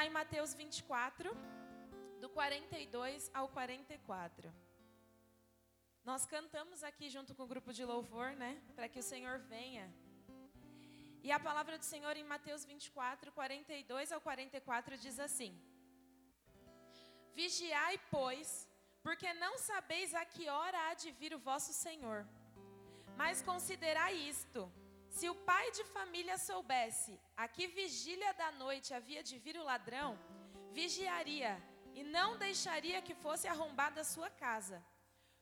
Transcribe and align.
está 0.00 0.08
em 0.08 0.18
Mateus 0.18 0.54
24, 0.54 1.30
do 2.22 2.28
42 2.30 3.30
ao 3.38 3.46
44. 3.56 4.50
Nós 6.02 6.24
cantamos 6.24 6.82
aqui 6.82 7.10
junto 7.14 7.34
com 7.34 7.42
o 7.42 7.50
grupo 7.52 7.70
de 7.78 7.84
louvor, 7.84 8.28
né? 8.42 8.52
Para 8.76 8.88
que 8.88 8.98
o 8.98 9.02
Senhor 9.02 9.36
venha. 9.40 9.84
E 11.22 11.30
a 11.30 11.38
palavra 11.48 11.76
do 11.76 11.84
Senhor 11.84 12.16
em 12.16 12.24
Mateus 12.24 12.64
24, 12.64 13.30
42 13.32 14.10
ao 14.10 14.22
44 14.22 14.96
diz 14.96 15.18
assim: 15.26 15.52
Vigiai, 17.34 18.00
pois, 18.16 18.66
porque 19.02 19.30
não 19.34 19.54
sabeis 19.58 20.14
a 20.14 20.24
que 20.24 20.48
hora 20.48 20.78
há 20.86 20.94
de 20.94 21.10
vir 21.10 21.34
o 21.34 21.44
vosso 21.50 21.74
Senhor. 21.74 22.20
Mas 23.18 23.42
considerai 23.42 24.14
isto: 24.14 24.60
se 25.16 25.28
o 25.28 25.34
pai 25.34 25.70
de 25.72 25.84
família 25.96 26.38
soubesse 26.38 27.20
a 27.36 27.46
que 27.48 27.66
vigília 27.66 28.32
da 28.34 28.50
noite 28.52 28.94
havia 28.94 29.22
de 29.22 29.36
vir 29.38 29.56
o 29.58 29.64
ladrão, 29.64 30.18
vigiaria 30.72 31.60
e 31.94 32.04
não 32.04 32.38
deixaria 32.38 33.02
que 33.02 33.14
fosse 33.14 33.48
arrombada 33.48 34.00
a 34.02 34.10
sua 34.14 34.30
casa. 34.30 34.78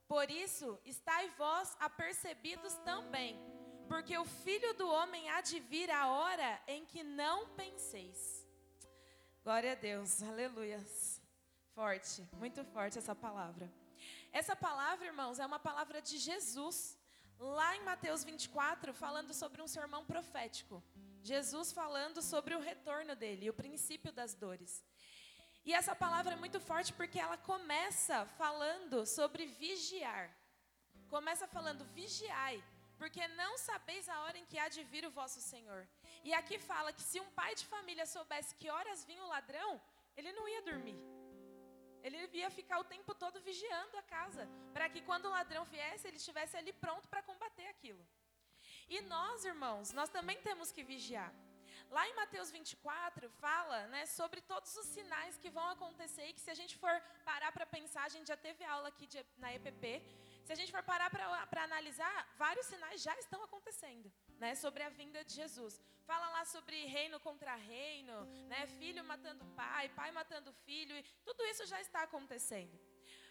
Por 0.08 0.30
isso, 0.30 0.80
estai 0.86 1.28
vós 1.36 1.76
apercebidos 1.78 2.74
também, 2.90 3.38
porque 3.86 4.16
o 4.16 4.24
filho 4.24 4.72
do 4.72 4.88
homem 4.88 5.28
há 5.28 5.42
de 5.42 5.60
vir 5.60 5.90
a 5.90 6.08
hora 6.08 6.50
em 6.66 6.86
que 6.86 7.02
não 7.02 7.48
penseis. 7.50 8.46
Glória 9.44 9.72
a 9.72 9.74
Deus, 9.74 10.22
aleluias. 10.22 11.20
Forte, 11.74 12.26
muito 12.32 12.64
forte 12.64 12.98
essa 12.98 13.14
palavra. 13.14 13.70
Essa 14.32 14.56
palavra, 14.56 15.06
irmãos, 15.06 15.38
é 15.38 15.44
uma 15.44 15.58
palavra 15.58 16.00
de 16.00 16.16
Jesus 16.18 16.98
lá 17.38 17.76
em 17.76 17.84
Mateus 17.84 18.24
24, 18.24 18.92
falando 18.92 19.32
sobre 19.32 19.62
um 19.62 19.68
sermão 19.68 20.04
profético. 20.04 20.82
Jesus 21.22 21.72
falando 21.72 22.22
sobre 22.22 22.54
o 22.54 22.60
retorno 22.60 23.14
dele, 23.14 23.50
o 23.50 23.54
princípio 23.54 24.12
das 24.12 24.34
dores. 24.34 24.84
E 25.64 25.74
essa 25.74 25.94
palavra 25.94 26.34
é 26.34 26.36
muito 26.36 26.58
forte 26.58 26.92
porque 26.92 27.18
ela 27.18 27.36
começa 27.36 28.24
falando 28.38 29.04
sobre 29.04 29.46
vigiar. 29.46 30.30
Começa 31.08 31.46
falando 31.46 31.84
vigiai, 31.94 32.62
porque 32.96 33.26
não 33.28 33.56
sabeis 33.58 34.08
a 34.08 34.20
hora 34.22 34.38
em 34.38 34.46
que 34.46 34.58
há 34.58 34.68
de 34.68 34.82
vir 34.84 35.06
o 35.06 35.10
vosso 35.10 35.40
Senhor. 35.40 35.86
E 36.22 36.32
aqui 36.34 36.58
fala 36.58 36.92
que 36.92 37.02
se 37.02 37.20
um 37.20 37.30
pai 37.30 37.54
de 37.54 37.66
família 37.66 38.06
soubesse 38.06 38.54
que 38.54 38.70
horas 38.70 39.04
vinha 39.04 39.22
o 39.22 39.28
ladrão, 39.28 39.80
ele 40.16 40.32
não 40.32 40.48
ia 40.48 40.62
dormir. 40.62 41.17
Ele 42.02 42.18
ia 42.32 42.50
ficar 42.50 42.78
o 42.78 42.84
tempo 42.84 43.14
todo 43.14 43.40
vigiando 43.40 43.96
a 43.96 44.02
casa, 44.02 44.48
para 44.72 44.88
que 44.88 45.02
quando 45.02 45.26
o 45.26 45.30
ladrão 45.30 45.64
viesse, 45.64 46.06
ele 46.06 46.16
estivesse 46.16 46.56
ali 46.56 46.72
pronto 46.72 47.08
para 47.08 47.22
combater 47.22 47.66
aquilo. 47.68 48.04
E 48.88 49.00
nós, 49.02 49.44
irmãos, 49.44 49.92
nós 49.92 50.08
também 50.08 50.40
temos 50.40 50.70
que 50.72 50.82
vigiar. 50.82 51.32
Lá 51.90 52.06
em 52.08 52.14
Mateus 52.14 52.50
24 52.50 53.30
fala 53.30 53.86
né, 53.88 54.04
sobre 54.06 54.40
todos 54.42 54.76
os 54.76 54.86
sinais 54.86 55.38
que 55.38 55.50
vão 55.50 55.68
acontecer 55.70 56.26
e 56.26 56.32
que 56.34 56.40
se 56.40 56.50
a 56.50 56.54
gente 56.54 56.76
for 56.76 56.94
parar 57.24 57.50
para 57.52 57.66
pensar, 57.66 58.04
a 58.04 58.08
gente 58.08 58.28
já 58.28 58.36
teve 58.36 58.62
aula 58.64 58.88
aqui 58.88 59.06
de, 59.06 59.24
na 59.38 59.54
EPP, 59.54 60.02
se 60.44 60.52
a 60.52 60.54
gente 60.54 60.72
for 60.72 60.82
parar 60.82 61.10
para 61.10 61.62
analisar, 61.62 62.16
vários 62.36 62.66
sinais 62.66 63.02
já 63.02 63.14
estão 63.18 63.42
acontecendo. 63.42 64.10
Né, 64.38 64.54
sobre 64.54 64.82
a 64.84 64.88
vinda 64.88 65.24
de 65.24 65.32
Jesus. 65.34 65.80
Fala 66.06 66.28
lá 66.30 66.44
sobre 66.44 66.84
reino 66.86 67.18
contra 67.18 67.54
reino, 67.56 68.24
né, 68.46 68.66
filho 68.78 69.02
matando 69.04 69.44
pai, 69.56 69.88
pai 69.88 70.12
matando 70.12 70.52
filho, 70.64 70.96
e 70.96 71.02
tudo 71.24 71.42
isso 71.46 71.66
já 71.66 71.80
está 71.80 72.02
acontecendo. 72.04 72.78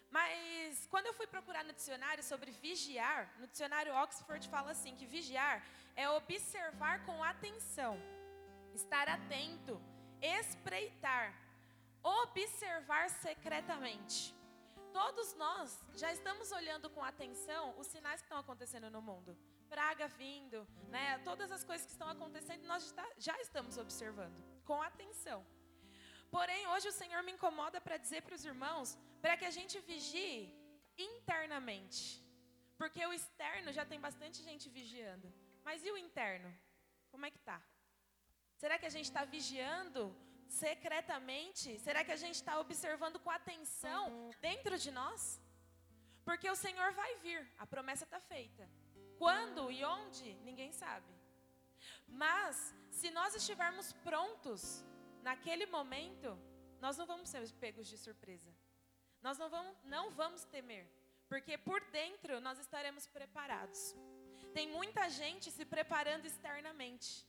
Mas 0.09 0.85
quando 0.87 1.07
eu 1.07 1.13
fui 1.13 1.27
procurar 1.27 1.63
no 1.63 1.73
dicionário 1.73 2.23
sobre 2.23 2.51
vigiar, 2.51 3.33
no 3.39 3.47
dicionário 3.47 3.95
Oxford 3.95 4.47
fala 4.49 4.71
assim 4.71 4.95
que 4.95 5.05
vigiar 5.05 5.65
é 5.95 6.09
observar 6.09 7.05
com 7.05 7.23
atenção 7.23 7.97
estar 8.73 9.09
atento, 9.09 9.81
espreitar, 10.21 11.33
observar 12.03 13.09
secretamente. 13.09 14.35
Todos 14.93 15.33
nós 15.35 15.83
já 15.95 16.11
estamos 16.11 16.51
olhando 16.51 16.89
com 16.89 17.03
atenção 17.03 17.77
os 17.77 17.87
sinais 17.87 18.21
que 18.21 18.25
estão 18.25 18.39
acontecendo 18.39 18.89
no 18.89 19.01
mundo. 19.01 19.37
Praga 19.73 20.07
vindo, 20.07 20.59
né? 20.95 21.05
Todas 21.29 21.51
as 21.51 21.63
coisas 21.69 21.85
que 21.85 21.95
estão 21.95 22.09
acontecendo, 22.15 22.65
nós 22.73 22.93
já 23.17 23.35
estamos 23.45 23.77
observando 23.77 24.39
com 24.69 24.81
atenção. 24.81 25.39
Porém, 26.35 26.61
hoje 26.73 26.87
o 26.89 26.97
Senhor 27.01 27.21
me 27.23 27.33
incomoda 27.37 27.79
para 27.85 27.97
dizer 27.97 28.21
para 28.21 28.35
os 28.35 28.45
irmãos 28.51 28.97
para 29.21 29.35
que 29.37 29.45
a 29.45 29.55
gente 29.57 29.79
vigie 29.91 30.53
internamente. 30.97 32.01
Porque 32.77 33.05
o 33.05 33.13
externo 33.19 33.71
já 33.77 33.85
tem 33.91 33.99
bastante 34.07 34.43
gente 34.43 34.69
vigiando. 34.69 35.27
Mas 35.67 35.83
e 35.85 35.91
o 35.91 35.97
interno? 35.97 36.49
Como 37.11 37.25
é 37.25 37.31
que 37.31 37.39
tá? 37.39 37.59
Será 38.61 38.77
que 38.79 38.85
a 38.85 38.93
gente 38.95 39.05
está 39.05 39.23
vigiando 39.25 40.03
secretamente? 40.47 41.79
Será 41.79 42.03
que 42.03 42.11
a 42.11 42.21
gente 42.23 42.35
está 42.35 42.59
observando 42.59 43.19
com 43.19 43.29
atenção 43.29 44.29
dentro 44.41 44.77
de 44.77 44.91
nós? 44.91 45.41
Porque 46.27 46.49
o 46.49 46.55
Senhor 46.55 46.91
vai 46.93 47.15
vir, 47.25 47.41
a 47.57 47.65
promessa 47.65 48.03
está 48.03 48.19
feita. 48.19 48.69
Quando 49.17 49.71
e 49.71 49.83
onde, 49.83 50.33
ninguém 50.47 50.71
sabe. 50.71 51.11
Mas, 52.07 52.73
se 52.89 53.09
nós 53.11 53.35
estivermos 53.35 53.93
prontos 54.07 54.85
naquele 55.21 55.65
momento, 55.65 56.37
nós 56.79 56.97
não 56.97 57.05
vamos 57.05 57.29
ser 57.29 57.41
pegos 57.53 57.87
de 57.87 57.97
surpresa. 57.97 58.51
Nós 59.21 59.37
não 59.37 59.49
vamos, 59.49 59.75
não 59.83 60.11
vamos 60.11 60.43
temer, 60.45 60.85
porque 61.27 61.57
por 61.57 61.81
dentro 61.99 62.39
nós 62.39 62.59
estaremos 62.59 63.07
preparados. 63.07 63.95
Tem 64.53 64.67
muita 64.67 65.09
gente 65.09 65.51
se 65.51 65.65
preparando 65.65 66.25
externamente. 66.25 67.25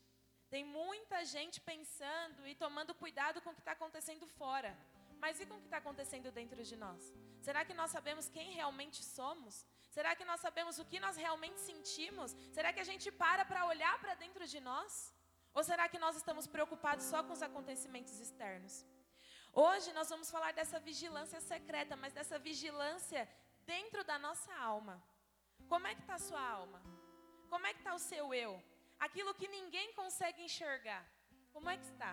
Tem 0.51 0.65
muita 0.65 1.25
gente 1.25 1.61
pensando 1.61 2.47
e 2.47 2.55
tomando 2.55 2.95
cuidado 2.95 3.41
com 3.43 3.51
o 3.51 3.55
que 3.55 3.61
está 3.61 3.73
acontecendo 3.73 4.27
fora. 4.27 4.77
Mas 5.19 5.41
e 5.41 5.47
com 5.47 5.57
o 5.57 5.61
que 5.61 5.67
está 5.67 5.79
acontecendo 5.79 6.31
dentro 6.31 6.63
de 6.63 6.77
nós? 6.77 7.13
Será 7.43 7.65
que 7.65 7.75
nós 7.75 7.91
sabemos 7.91 8.29
quem 8.29 8.53
realmente 8.53 9.03
somos? 9.05 9.67
Será 9.99 10.13
que 10.19 10.29
nós 10.31 10.41
sabemos 10.47 10.79
o 10.83 10.87
que 10.91 11.01
nós 11.05 11.17
realmente 11.25 11.59
sentimos? 11.69 12.31
Será 12.57 12.71
que 12.75 12.83
a 12.85 12.89
gente 12.91 13.09
para 13.25 13.45
para 13.51 13.67
olhar 13.73 13.95
para 14.03 14.15
dentro 14.25 14.47
de 14.53 14.61
nós? 14.71 14.93
Ou 15.57 15.65
será 15.71 15.85
que 15.93 16.03
nós 16.05 16.17
estamos 16.21 16.47
preocupados 16.55 17.07
só 17.13 17.21
com 17.27 17.33
os 17.37 17.43
acontecimentos 17.49 18.17
externos? 18.27 18.75
Hoje 19.65 19.93
nós 19.99 20.09
vamos 20.15 20.31
falar 20.35 20.53
dessa 20.59 20.79
vigilância 20.91 21.41
secreta, 21.53 21.97
mas 22.03 22.13
dessa 22.19 22.39
vigilância 22.39 23.23
dentro 23.75 24.03
da 24.11 24.19
nossa 24.27 24.53
alma. 24.73 24.97
Como 25.73 25.87
é 25.89 25.95
que 25.97 26.03
está 26.05 26.17
a 26.21 26.27
sua 26.31 26.45
alma? 26.59 26.81
Como 27.53 27.67
é 27.67 27.73
que 27.75 27.81
está 27.81 27.95
o 28.01 28.05
seu 28.11 28.27
eu? 28.33 28.53
aquilo 29.07 29.35
que 29.35 29.49
ninguém 29.49 29.93
consegue 30.01 30.43
enxergar. 30.43 31.05
Como 31.53 31.69
é 31.71 31.77
que 31.77 31.85
está? 31.85 32.13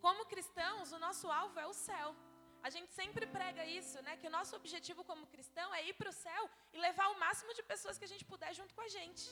Como 0.00 0.26
cristãos, 0.26 0.92
o 0.92 0.98
nosso 0.98 1.30
alvo 1.30 1.58
é 1.58 1.66
o 1.66 1.72
céu. 1.88 2.08
A 2.62 2.70
gente 2.70 2.92
sempre 2.92 3.26
prega 3.26 3.64
isso, 3.64 4.00
né? 4.02 4.16
Que 4.16 4.28
o 4.28 4.30
nosso 4.30 4.54
objetivo 4.54 5.02
como 5.04 5.26
cristão 5.26 5.74
é 5.74 5.80
ir 5.88 5.94
para 5.94 6.10
o 6.10 6.12
céu 6.12 6.42
e 6.72 6.78
levar 6.78 7.08
o 7.08 7.18
máximo 7.18 7.52
de 7.54 7.62
pessoas 7.62 7.98
que 7.98 8.04
a 8.04 8.12
gente 8.12 8.24
puder 8.24 8.54
junto 8.54 8.74
com 8.74 8.82
a 8.82 8.88
gente. 8.88 9.24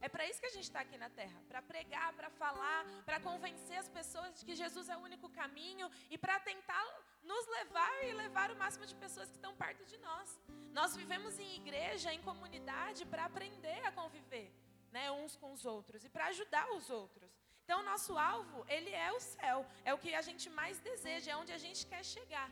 É 0.00 0.08
para 0.08 0.26
isso 0.28 0.40
que 0.40 0.46
a 0.46 0.54
gente 0.56 0.68
está 0.70 0.80
aqui 0.80 0.96
na 0.96 1.10
terra, 1.10 1.38
para 1.48 1.60
pregar, 1.60 2.12
para 2.12 2.30
falar, 2.30 2.84
para 3.04 3.18
convencer 3.20 3.78
as 3.78 3.88
pessoas 3.88 4.38
de 4.38 4.44
que 4.46 4.54
Jesus 4.54 4.88
é 4.88 4.96
o 4.96 5.00
único 5.00 5.28
caminho 5.28 5.90
e 6.08 6.16
para 6.16 6.38
tentar 6.38 6.84
nos 7.22 7.46
levar 7.48 8.04
e 8.04 8.12
levar 8.12 8.50
o 8.52 8.56
máximo 8.56 8.86
de 8.86 8.94
pessoas 8.94 9.28
que 9.28 9.36
estão 9.36 9.54
perto 9.56 9.84
de 9.84 9.98
nós. 9.98 10.40
Nós 10.72 10.94
vivemos 10.96 11.38
em 11.38 11.56
igreja, 11.56 12.12
em 12.12 12.22
comunidade, 12.22 13.04
para 13.06 13.24
aprender 13.24 13.80
a 13.84 13.92
conviver 13.92 14.48
né, 14.92 15.10
uns 15.10 15.34
com 15.36 15.52
os 15.52 15.64
outros 15.64 16.04
e 16.04 16.08
para 16.08 16.26
ajudar 16.26 16.70
os 16.70 16.88
outros. 16.90 17.30
Então, 17.64 17.80
o 17.80 17.84
nosso 17.84 18.16
alvo, 18.16 18.64
ele 18.68 18.90
é 18.90 19.12
o 19.12 19.20
céu, 19.20 19.66
é 19.84 19.92
o 19.92 19.98
que 19.98 20.14
a 20.14 20.22
gente 20.22 20.48
mais 20.48 20.78
deseja, 20.78 21.32
é 21.32 21.36
onde 21.36 21.52
a 21.52 21.58
gente 21.58 21.84
quer 21.86 22.04
chegar. 22.04 22.50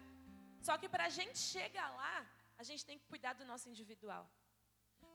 Só 0.66 0.74
que 0.80 0.88
para 0.94 1.04
a 1.10 1.14
gente 1.18 1.38
chegar 1.54 1.88
lá, 2.00 2.14
a 2.60 2.64
gente 2.68 2.82
tem 2.88 2.98
que 3.00 3.06
cuidar 3.12 3.34
do 3.40 3.44
nosso 3.50 3.66
individual. 3.72 4.24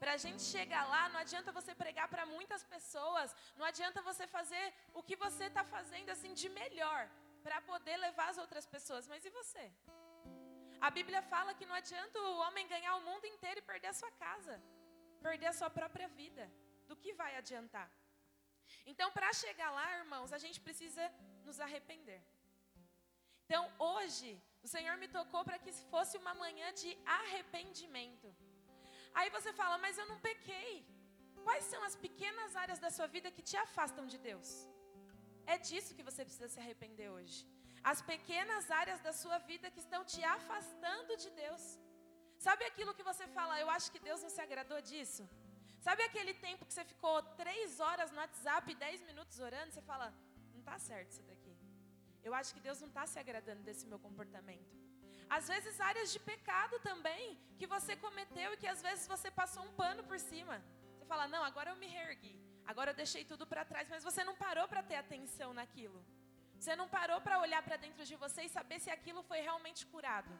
Para 0.01 0.13
a 0.17 0.21
gente 0.25 0.43
chegar 0.53 0.83
lá, 0.93 1.01
não 1.13 1.19
adianta 1.23 1.55
você 1.57 1.71
pregar 1.81 2.07
para 2.13 2.25
muitas 2.35 2.63
pessoas, 2.73 3.35
não 3.57 3.65
adianta 3.71 4.07
você 4.09 4.25
fazer 4.37 4.65
o 4.99 5.03
que 5.07 5.15
você 5.25 5.45
está 5.49 5.63
fazendo 5.75 6.09
assim 6.13 6.33
de 6.41 6.47
melhor 6.59 7.01
para 7.45 7.57
poder 7.71 7.97
levar 8.05 8.27
as 8.33 8.39
outras 8.43 8.65
pessoas. 8.75 9.09
Mas 9.11 9.25
e 9.29 9.31
você? 9.39 9.65
A 10.87 10.89
Bíblia 10.97 11.21
fala 11.33 11.55
que 11.57 11.67
não 11.69 11.75
adianta 11.81 12.19
o 12.27 12.37
homem 12.43 12.71
ganhar 12.73 12.93
o 12.95 13.05
mundo 13.09 13.25
inteiro 13.33 13.59
e 13.59 13.69
perder 13.71 13.89
a 13.93 13.99
sua 14.01 14.11
casa, 14.25 14.55
perder 15.27 15.49
a 15.51 15.57
sua 15.59 15.69
própria 15.79 16.07
vida 16.21 16.45
do 16.89 16.95
que 17.01 17.13
vai 17.21 17.31
adiantar? 17.41 17.89
Então, 18.91 19.09
para 19.17 19.31
chegar 19.43 19.69
lá, 19.79 19.87
irmãos, 19.97 20.31
a 20.37 20.39
gente 20.45 20.61
precisa 20.67 21.03
nos 21.47 21.59
arrepender. 21.59 22.21
Então, 23.45 23.63
hoje, 23.77 24.31
o 24.65 24.69
Senhor 24.73 24.95
me 25.03 25.07
tocou 25.17 25.41
para 25.47 25.59
que 25.63 25.71
fosse 25.93 26.15
uma 26.23 26.33
manhã 26.43 26.67
de 26.81 26.89
arrependimento. 27.19 28.27
Aí 29.19 29.29
você 29.37 29.51
fala, 29.61 29.77
mas 29.85 29.97
eu 30.01 30.07
não 30.11 30.19
pequei. 30.29 30.71
Quais 31.45 31.65
são 31.71 31.81
as 31.87 31.95
pequenas 32.05 32.55
áreas 32.63 32.79
da 32.85 32.91
sua 32.97 33.07
vida 33.15 33.33
que 33.35 33.47
te 33.49 33.57
afastam 33.65 34.05
de 34.13 34.17
Deus? 34.29 34.49
É 35.53 35.57
disso 35.69 35.95
que 35.97 36.07
você 36.09 36.21
precisa 36.27 36.49
se 36.53 36.59
arrepender 36.63 37.09
hoje. 37.15 37.39
As 37.91 37.99
pequenas 38.11 38.65
áreas 38.81 38.99
da 39.07 39.13
sua 39.21 39.37
vida 39.51 39.71
que 39.73 39.83
estão 39.85 40.01
te 40.13 40.21
afastando 40.37 41.17
de 41.23 41.29
Deus. 41.43 41.63
Sabe 42.45 42.63
aquilo 42.65 42.95
que 42.97 43.07
você 43.11 43.25
fala, 43.37 43.59
eu 43.63 43.69
acho 43.75 43.91
que 43.93 44.01
Deus 44.07 44.21
não 44.25 44.31
se 44.35 44.41
agradou 44.47 44.79
disso? 44.91 45.23
Sabe 45.85 46.01
aquele 46.03 46.33
tempo 46.45 46.65
que 46.67 46.73
você 46.75 46.85
ficou 46.91 47.15
três 47.43 47.79
horas 47.85 48.11
no 48.11 48.19
WhatsApp, 48.23 48.75
dez 48.85 49.01
minutos 49.09 49.39
orando, 49.47 49.71
você 49.71 49.83
fala, 49.91 50.07
não 50.53 50.59
está 50.59 50.77
certo 50.89 51.11
isso 51.13 51.23
daqui. 51.31 51.40
Eu 52.23 52.33
acho 52.33 52.53
que 52.53 52.59
Deus 52.59 52.79
não 52.81 52.87
está 52.87 53.05
se 53.05 53.19
agradando 53.19 53.63
desse 53.63 53.85
meu 53.85 53.99
comportamento. 53.99 54.73
Às 55.29 55.47
vezes, 55.47 55.79
áreas 55.79 56.11
de 56.11 56.19
pecado 56.19 56.77
também, 56.79 57.39
que 57.57 57.65
você 57.65 57.95
cometeu 57.95 58.53
e 58.53 58.57
que 58.57 58.67
às 58.67 58.81
vezes 58.81 59.07
você 59.07 59.31
passou 59.31 59.63
um 59.63 59.73
pano 59.81 60.03
por 60.03 60.19
cima. 60.19 60.61
Você 60.93 61.05
fala, 61.05 61.27
não, 61.27 61.43
agora 61.43 61.69
eu 61.71 61.77
me 61.77 61.87
reergui, 61.87 62.35
agora 62.65 62.91
eu 62.91 62.95
deixei 62.95 63.23
tudo 63.23 63.47
para 63.47 63.63
trás, 63.63 63.87
mas 63.89 64.03
você 64.03 64.23
não 64.23 64.35
parou 64.35 64.67
para 64.67 64.83
ter 64.83 64.95
atenção 64.95 65.53
naquilo. 65.53 66.03
Você 66.59 66.75
não 66.75 66.87
parou 66.87 67.19
para 67.21 67.39
olhar 67.39 67.61
para 67.63 67.77
dentro 67.77 68.03
de 68.05 68.15
você 68.15 68.43
e 68.43 68.49
saber 68.49 68.79
se 68.79 68.91
aquilo 68.91 69.23
foi 69.23 69.39
realmente 69.39 69.85
curado. 69.87 70.31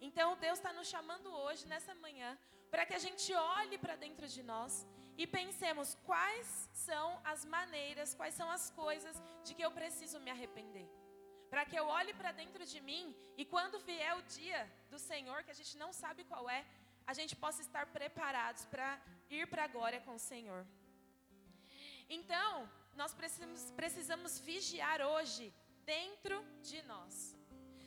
Então, 0.00 0.36
Deus 0.36 0.58
está 0.58 0.72
nos 0.72 0.88
chamando 0.88 1.32
hoje, 1.32 1.66
nessa 1.66 1.94
manhã, 1.94 2.36
para 2.70 2.84
que 2.84 2.94
a 2.94 2.98
gente 2.98 3.32
olhe 3.32 3.78
para 3.78 3.96
dentro 3.96 4.26
de 4.26 4.42
nós 4.42 4.86
e 5.16 5.26
pensemos 5.26 5.96
quais 6.04 6.68
são 6.72 7.20
as 7.24 7.44
maneiras, 7.44 8.14
quais 8.14 8.34
são 8.34 8.50
as 8.50 8.70
coisas 8.70 9.22
de 9.44 9.54
que 9.54 9.64
eu 9.64 9.70
preciso 9.70 10.20
me 10.20 10.30
arrepender. 10.30 10.88
Para 11.50 11.64
que 11.64 11.76
eu 11.80 11.86
olhe 11.98 12.12
para 12.14 12.32
dentro 12.32 12.64
de 12.72 12.80
mim 12.80 13.04
e 13.36 13.44
quando 13.44 13.84
vier 13.90 14.14
o 14.16 14.22
dia 14.38 14.60
do 14.90 14.98
Senhor, 14.98 15.42
que 15.44 15.50
a 15.50 15.60
gente 15.60 15.76
não 15.82 15.92
sabe 15.92 16.24
qual 16.24 16.48
é, 16.48 16.64
a 17.06 17.14
gente 17.18 17.34
possa 17.44 17.60
estar 17.62 17.86
preparados 17.98 18.64
para 18.66 19.00
ir 19.30 19.46
para 19.52 19.64
a 19.64 19.72
glória 19.76 20.00
com 20.06 20.14
o 20.14 20.24
Senhor. 20.32 20.66
Então, 22.08 22.50
nós 23.00 23.14
precisamos, 23.14 23.70
precisamos 23.82 24.38
vigiar 24.40 25.00
hoje 25.00 25.52
dentro 25.84 26.36
de 26.62 26.82
nós. 26.82 27.14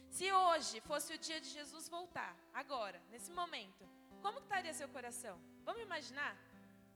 Se 0.09 0.31
hoje 0.31 0.81
fosse 0.81 1.13
o 1.13 1.17
dia 1.17 1.39
de 1.39 1.49
Jesus 1.57 1.87
voltar, 1.87 2.35
agora, 2.53 3.01
nesse 3.11 3.31
momento, 3.31 3.83
como 4.21 4.39
estaria 4.39 4.73
seu 4.73 4.89
coração? 4.89 5.35
Vamos 5.63 5.81
imaginar? 5.81 6.33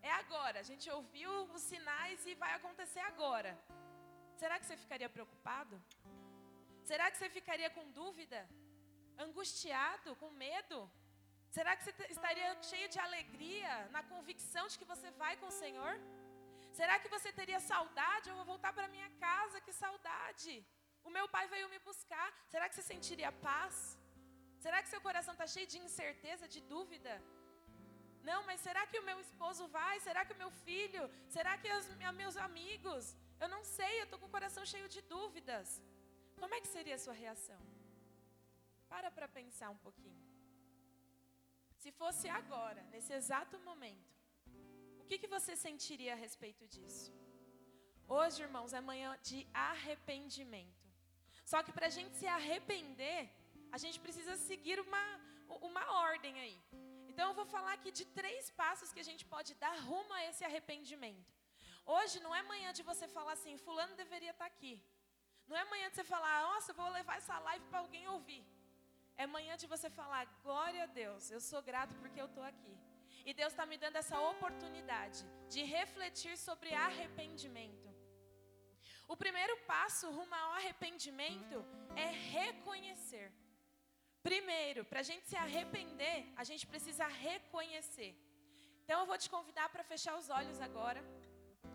É 0.02 0.12
agora, 0.12 0.60
a 0.60 0.68
gente 0.70 0.90
ouviu 0.90 1.32
os 1.56 1.62
sinais 1.62 2.26
e 2.26 2.36
vai 2.36 2.54
acontecer 2.54 3.00
agora. 3.12 3.58
Será 4.36 4.60
que 4.60 4.66
você 4.66 4.78
ficaria 4.78 5.10
preocupado? 5.10 5.82
Será 6.90 7.06
que 7.12 7.18
você 7.18 7.30
ficaria 7.38 7.70
com 7.76 7.86
dúvida? 8.02 8.40
Angustiado, 9.26 10.16
com 10.22 10.30
medo? 10.46 10.78
Será 11.56 11.72
que 11.76 11.84
você 11.84 11.94
estaria 12.16 12.50
cheio 12.70 12.88
de 12.94 13.00
alegria, 13.08 13.74
na 13.96 14.02
convicção 14.12 14.66
de 14.72 14.78
que 14.80 14.88
você 14.94 15.10
vai 15.22 15.34
com 15.42 15.48
o 15.52 15.58
Senhor? 15.64 15.94
Será 16.80 16.96
que 17.02 17.12
você 17.16 17.30
teria 17.40 17.60
saudade? 17.72 18.30
Eu 18.30 18.38
vou 18.40 18.48
voltar 18.54 18.72
para 18.78 18.94
minha 18.96 19.10
casa, 19.26 19.64
que 19.66 19.74
saudade! 19.84 20.56
O 21.08 21.12
meu 21.18 21.26
pai 21.36 21.46
veio 21.54 21.70
me 21.74 21.80
buscar. 21.90 22.28
Será 22.54 22.68
que 22.68 22.76
você 22.76 22.86
sentiria 22.94 23.32
paz? 23.50 23.76
Será 24.66 24.78
que 24.82 24.94
seu 24.94 25.02
coração 25.08 25.34
está 25.36 25.48
cheio 25.56 25.68
de 25.74 25.80
incerteza, 25.88 26.52
de 26.56 26.62
dúvida? 26.74 27.16
Não, 28.30 28.40
mas 28.48 28.60
será 28.68 28.84
que 28.92 29.00
o 29.02 29.08
meu 29.10 29.20
esposo 29.26 29.66
vai? 29.80 29.96
Será 30.08 30.22
que 30.26 30.36
o 30.38 30.42
meu 30.44 30.52
filho? 30.66 31.04
Será 31.36 31.54
que 31.62 31.72
os 31.80 31.88
meus 32.22 32.38
amigos? 32.48 33.16
Eu 33.44 33.50
não 33.56 33.64
sei, 33.78 33.94
eu 34.00 34.06
estou 34.06 34.20
com 34.22 34.30
o 34.30 34.36
coração 34.38 34.64
cheio 34.74 34.88
de 34.96 35.02
dúvidas. 35.16 35.68
Como 36.42 36.56
é 36.56 36.62
que 36.62 36.68
seria 36.76 36.96
a 36.96 37.04
sua 37.06 37.14
reação? 37.24 37.62
Para 38.92 39.10
para 39.16 39.28
pensar 39.28 39.70
um 39.70 39.82
pouquinho. 39.86 40.24
Se 41.82 41.92
fosse 41.92 42.28
agora, 42.28 42.82
nesse 42.92 43.14
exato 43.14 43.60
momento, 43.60 44.14
o 45.02 45.06
que, 45.08 45.18
que 45.22 45.34
você 45.36 45.56
sentiria 45.56 46.14
a 46.14 46.22
respeito 46.26 46.68
disso? 46.68 47.14
Hoje, 48.08 48.42
irmãos, 48.46 48.74
é 48.74 48.82
manhã 48.82 49.12
de 49.30 49.40
arrependimento. 49.54 50.84
Só 51.52 51.62
que 51.64 51.72
para 51.78 51.88
a 51.88 51.96
gente 51.98 52.16
se 52.22 52.28
arrepender, 52.28 53.22
a 53.76 53.78
gente 53.84 54.00
precisa 54.06 54.36
seguir 54.50 54.80
uma, 54.80 55.04
uma 55.70 55.86
ordem 56.10 56.40
aí. 56.40 56.58
Então 57.10 57.28
eu 57.30 57.36
vou 57.40 57.46
falar 57.56 57.74
aqui 57.74 57.92
de 58.00 58.06
três 58.20 58.50
passos 58.62 58.92
que 58.94 59.00
a 59.04 59.08
gente 59.10 59.24
pode 59.34 59.54
dar 59.64 59.76
rumo 59.90 60.12
a 60.14 60.26
esse 60.30 60.44
arrependimento. 60.44 61.34
Hoje 61.86 62.20
não 62.20 62.34
é 62.40 62.42
manhã 62.44 62.74
de 62.74 62.84
você 62.84 63.08
falar 63.08 63.34
assim, 63.34 63.58
fulano 63.58 63.96
deveria 63.96 64.32
estar 64.32 64.50
tá 64.50 64.52
aqui. 64.54 64.74
Não 65.48 65.58
é 65.58 65.64
manhã 65.66 65.88
de 65.90 65.96
você 65.96 66.04
falar, 66.04 66.36
nossa, 66.50 66.74
vou 66.74 66.90
levar 66.90 67.18
essa 67.18 67.38
live 67.48 67.66
para 67.70 67.80
alguém 67.80 68.08
ouvir. 68.08 68.44
É 69.18 69.26
manhã 69.26 69.56
de 69.56 69.68
você 69.74 69.90
falar, 69.90 70.26
glória 70.44 70.84
a 70.84 70.92
Deus, 71.02 71.32
eu 71.32 71.40
sou 71.40 71.62
grato 71.62 71.96
porque 72.02 72.20
eu 72.20 72.26
estou 72.26 72.44
aqui. 72.44 72.76
E 73.28 73.34
Deus 73.34 73.52
está 73.54 73.66
me 73.66 73.78
dando 73.84 73.96
essa 73.96 74.20
oportunidade 74.32 75.20
de 75.54 75.64
refletir 75.64 76.38
sobre 76.38 76.74
arrependimento. 76.74 77.90
O 79.08 79.16
primeiro 79.16 79.56
passo 79.72 80.12
rumo 80.18 80.36
ao 80.36 80.52
arrependimento 80.60 81.58
é 81.96 82.08
reconhecer. 82.38 83.32
Primeiro, 84.30 84.84
para 84.84 85.02
a 85.02 85.08
gente 85.10 85.26
se 85.32 85.38
arrepender, 85.46 86.18
a 86.36 86.44
gente 86.44 86.66
precisa 86.72 87.06
reconhecer. 87.08 88.12
Então 88.84 89.00
eu 89.00 89.06
vou 89.12 89.18
te 89.24 89.30
convidar 89.36 89.68
para 89.70 89.84
fechar 89.84 90.16
os 90.22 90.30
olhos 90.30 90.60
agora 90.68 91.02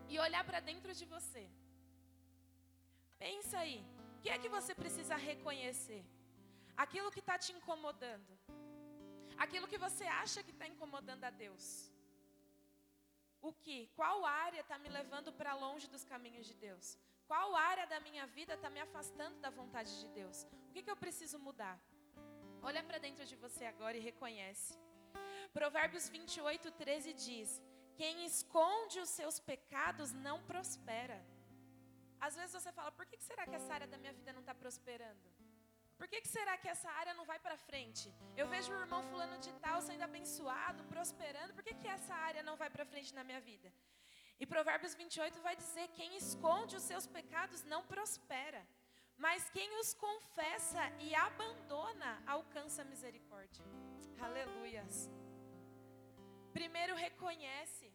e 0.09 0.19
olhar 0.19 0.43
para 0.49 0.59
dentro 0.59 0.93
de 0.93 1.05
você. 1.05 1.43
Pensa 3.25 3.55
aí, 3.63 3.79
o 4.15 4.19
que 4.21 4.29
é 4.33 4.37
que 4.43 4.49
você 4.57 4.73
precisa 4.73 5.15
reconhecer? 5.29 6.03
Aquilo 6.83 7.11
que 7.15 7.21
está 7.23 7.37
te 7.43 7.51
incomodando. 7.57 8.31
Aquilo 9.43 9.69
que 9.71 9.77
você 9.85 10.05
acha 10.23 10.43
que 10.45 10.53
está 10.55 10.67
incomodando 10.73 11.23
a 11.29 11.31
Deus. 11.43 11.65
O 13.49 13.51
que? 13.63 13.79
Qual 13.99 14.25
área 14.25 14.61
está 14.61 14.77
me 14.83 14.89
levando 14.89 15.31
para 15.39 15.59
longe 15.65 15.87
dos 15.87 16.03
caminhos 16.03 16.47
de 16.49 16.55
Deus? 16.67 16.97
Qual 17.27 17.55
área 17.55 17.85
da 17.93 17.99
minha 18.07 18.25
vida 18.37 18.53
está 18.55 18.69
me 18.75 18.81
afastando 18.85 19.37
da 19.45 19.51
vontade 19.59 19.91
de 20.01 20.07
Deus? 20.19 20.37
O 20.67 20.71
que, 20.73 20.83
que 20.83 20.91
eu 20.93 20.97
preciso 21.03 21.37
mudar? 21.47 21.77
Olha 22.61 22.83
para 22.87 22.97
dentro 23.05 23.25
de 23.31 23.35
você 23.35 23.65
agora 23.65 23.97
e 23.97 24.07
reconhece. 24.11 24.73
Provérbios 25.53 26.07
28, 26.09 26.71
13 26.71 27.13
diz: 27.13 27.61
Quem 27.95 28.25
esconde 28.25 28.99
os 28.99 29.09
seus 29.09 29.39
pecados 29.39 30.11
não 30.11 30.37
prospera. 30.51 31.19
Às 32.27 32.35
vezes 32.39 32.53
você 32.57 32.71
fala: 32.71 32.91
Por 32.99 33.05
que 33.09 33.17
será 33.29 33.45
que 33.49 33.55
essa 33.59 33.73
área 33.77 33.87
da 33.93 33.97
minha 33.97 34.13
vida 34.19 34.31
não 34.37 34.43
está 34.45 34.55
prosperando? 34.63 35.27
Por 36.01 36.07
que, 36.11 36.19
será 36.27 36.53
que 36.61 36.67
essa 36.67 36.89
área 37.01 37.13
não 37.17 37.25
vai 37.31 37.37
para 37.45 37.55
frente? 37.65 38.05
Eu 38.35 38.47
vejo 38.53 38.69
o 38.71 38.79
irmão 38.83 39.01
fulano 39.09 39.37
de 39.45 39.51
tal 39.65 39.79
sendo 39.87 40.03
abençoado, 40.07 40.83
prosperando. 40.93 41.53
Por 41.57 41.63
que, 41.65 41.75
que 41.81 41.87
essa 41.87 42.15
área 42.29 42.41
não 42.47 42.55
vai 42.61 42.69
para 42.75 42.89
frente 42.91 43.13
na 43.17 43.23
minha 43.23 43.41
vida? 43.49 43.71
E 44.39 44.47
Provérbios 44.53 44.95
28 44.95 45.39
vai 45.47 45.55
dizer: 45.55 45.85
Quem 45.99 46.15
esconde 46.23 46.75
os 46.79 46.87
seus 46.91 47.05
pecados 47.17 47.61
não 47.73 47.81
prospera. 47.93 48.61
Mas 49.25 49.47
quem 49.55 49.69
os 49.79 49.93
confessa 49.93 50.83
e 51.05 51.13
abandona 51.13 52.11
alcança 52.25 52.83
misericórdia. 52.83 53.63
Aleluias. 54.27 54.95
Primeiro 56.57 56.95
reconhece. 56.95 57.89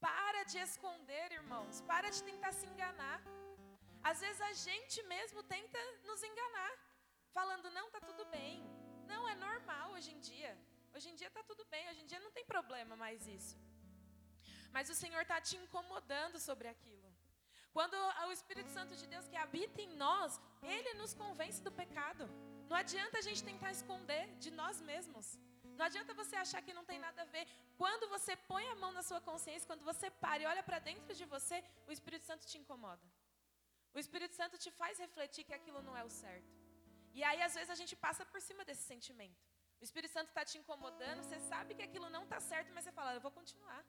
Para 0.00 0.42
de 0.50 0.58
esconder, 0.58 1.26
irmãos. 1.40 1.80
Para 1.92 2.10
de 2.10 2.20
tentar 2.30 2.52
se 2.52 2.66
enganar. 2.66 3.20
Às 4.10 4.20
vezes 4.24 4.40
a 4.50 4.52
gente 4.66 4.98
mesmo 5.14 5.40
tenta 5.54 5.80
nos 6.08 6.22
enganar, 6.28 6.72
falando 7.36 7.74
não 7.78 7.86
tá 7.94 8.00
tudo 8.08 8.24
bem. 8.36 8.54
Não 9.12 9.22
é 9.32 9.34
normal 9.46 9.86
hoje 9.94 10.10
em 10.14 10.20
dia. 10.28 10.52
Hoje 10.94 11.08
em 11.10 11.16
dia 11.20 11.30
tá 11.36 11.42
tudo 11.50 11.64
bem. 11.72 11.88
Hoje 11.90 12.00
em 12.02 12.08
dia 12.12 12.20
não 12.26 12.32
tem 12.36 12.44
problema 12.54 12.94
mais 13.04 13.26
isso. 13.36 13.54
Mas 14.76 14.88
o 14.88 14.96
Senhor 15.02 15.22
está 15.22 15.38
te 15.48 15.56
incomodando 15.62 16.38
sobre 16.48 16.68
aquilo. 16.74 17.08
Quando 17.76 17.96
o 18.28 18.32
Espírito 18.38 18.70
Santo 18.76 18.96
de 19.00 19.06
Deus 19.14 19.28
que 19.28 19.36
habita 19.44 19.82
em 19.82 19.94
nós, 20.04 20.40
ele 20.62 20.94
nos 20.94 21.12
convence 21.22 21.60
do 21.66 21.72
pecado. 21.82 22.24
Não 22.70 22.76
adianta 22.82 23.18
a 23.18 23.26
gente 23.28 23.44
tentar 23.50 23.72
esconder 23.72 24.24
de 24.44 24.50
nós 24.62 24.80
mesmos. 24.90 25.38
Não 25.78 25.84
adianta 25.88 26.20
você 26.22 26.34
achar 26.36 26.62
que 26.62 26.78
não 26.78 26.84
tem 26.90 26.98
nada 27.06 27.22
a 27.22 27.30
ver. 27.36 27.46
Quando 27.82 28.08
você 28.08 28.34
põe 28.52 28.66
a 28.70 28.78
mão 28.82 28.90
na 28.98 29.02
sua 29.02 29.20
consciência, 29.20 29.70
quando 29.70 29.84
você 29.84 30.10
para 30.10 30.42
e 30.42 30.46
olha 30.46 30.62
para 30.62 30.78
dentro 30.90 31.14
de 31.14 31.26
você, 31.36 31.62
o 31.86 31.92
Espírito 31.92 32.24
Santo 32.24 32.46
te 32.46 32.58
incomoda. 32.58 33.06
O 33.94 33.98
Espírito 34.04 34.34
Santo 34.40 34.56
te 34.64 34.70
faz 34.80 34.98
refletir 34.98 35.44
que 35.48 35.54
aquilo 35.58 35.82
não 35.82 35.96
é 35.96 36.04
o 36.04 36.10
certo. 36.22 36.52
E 37.18 37.22
aí, 37.28 37.40
às 37.42 37.54
vezes, 37.54 37.70
a 37.70 37.78
gente 37.82 37.94
passa 37.96 38.24
por 38.32 38.40
cima 38.40 38.64
desse 38.64 38.82
sentimento. 38.82 39.40
O 39.80 39.84
Espírito 39.84 40.12
Santo 40.12 40.28
está 40.28 40.44
te 40.44 40.56
incomodando, 40.58 41.22
você 41.22 41.38
sabe 41.52 41.74
que 41.74 41.82
aquilo 41.88 42.08
não 42.10 42.24
está 42.24 42.40
certo, 42.40 42.72
mas 42.74 42.84
você 42.84 42.92
fala, 42.92 43.14
eu 43.14 43.20
vou 43.20 43.30
continuar. 43.30 43.82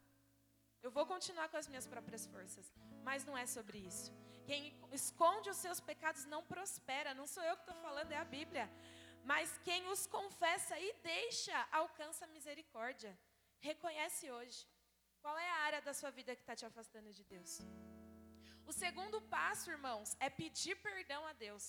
Eu 0.82 0.92
vou 0.98 1.06
continuar 1.06 1.48
com 1.50 1.58
as 1.58 1.68
minhas 1.68 1.88
próprias 1.94 2.26
forças. 2.34 2.74
Mas 3.04 3.26
não 3.26 3.38
é 3.38 3.46
sobre 3.46 3.80
isso. 3.80 4.12
Quem 4.46 4.62
esconde 4.92 5.50
os 5.50 5.58
seus 5.58 5.80
pecados 5.80 6.26
não 6.26 6.42
prospera. 6.44 7.14
Não 7.14 7.28
sou 7.28 7.44
eu 7.44 7.56
que 7.58 7.64
estou 7.64 7.76
falando, 7.82 8.12
é 8.12 8.18
a 8.18 8.24
Bíblia. 8.38 8.70
Mas 9.24 9.58
quem 9.64 9.86
os 9.88 10.08
confessa 10.08 10.80
e 10.80 10.94
deixa, 11.04 11.68
alcança 11.72 12.26
misericórdia. 12.28 13.18
Reconhece 13.60 14.32
hoje. 14.32 14.68
Qual 15.22 15.38
é 15.38 15.50
a 15.50 15.62
área 15.68 15.82
da 15.82 15.94
sua 15.94 16.12
vida 16.12 16.36
que 16.36 16.42
está 16.42 16.56
te 16.56 16.66
afastando 16.66 17.12
de 17.12 17.24
Deus? 17.26 17.60
O 18.70 18.72
segundo 18.72 19.20
passo, 19.36 19.72
irmãos, 19.76 20.16
é 20.20 20.30
pedir 20.30 20.76
perdão 20.76 21.22
a 21.26 21.34
Deus. 21.34 21.64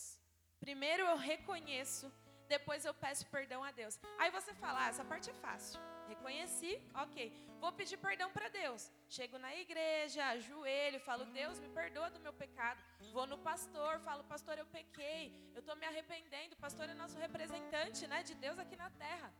Primeiro 0.64 1.02
eu 1.10 1.16
reconheço, 1.16 2.12
depois 2.46 2.84
eu 2.84 2.92
peço 2.92 3.24
perdão 3.34 3.64
a 3.64 3.70
Deus. 3.70 3.98
Aí 4.18 4.30
você 4.30 4.52
fala, 4.62 4.84
ah, 4.84 4.88
essa 4.88 5.02
parte 5.02 5.30
é 5.30 5.36
fácil. 5.44 5.80
Reconheci, 6.08 6.72
ok. 7.04 7.18
Vou 7.58 7.72
pedir 7.72 7.96
perdão 7.96 8.30
para 8.36 8.50
Deus. 8.50 8.92
Chego 9.08 9.38
na 9.38 9.52
igreja, 9.56 10.26
ajoelho, 10.26 11.00
falo, 11.00 11.24
Deus, 11.40 11.58
me 11.58 11.70
perdoa 11.70 12.10
do 12.10 12.20
meu 12.20 12.34
pecado. 12.34 12.84
Vou 13.14 13.26
no 13.26 13.38
pastor, 13.38 13.98
falo, 14.00 14.22
pastor, 14.24 14.58
eu 14.58 14.66
pequei, 14.66 15.22
eu 15.54 15.60
estou 15.60 15.76
me 15.76 15.86
arrependendo. 15.86 16.54
O 16.54 16.62
pastor 16.66 16.86
é 16.90 16.94
nosso 17.02 17.18
representante 17.18 18.06
né, 18.06 18.22
de 18.22 18.34
Deus 18.34 18.58
aqui 18.58 18.76
na 18.76 18.90
terra. 18.90 19.32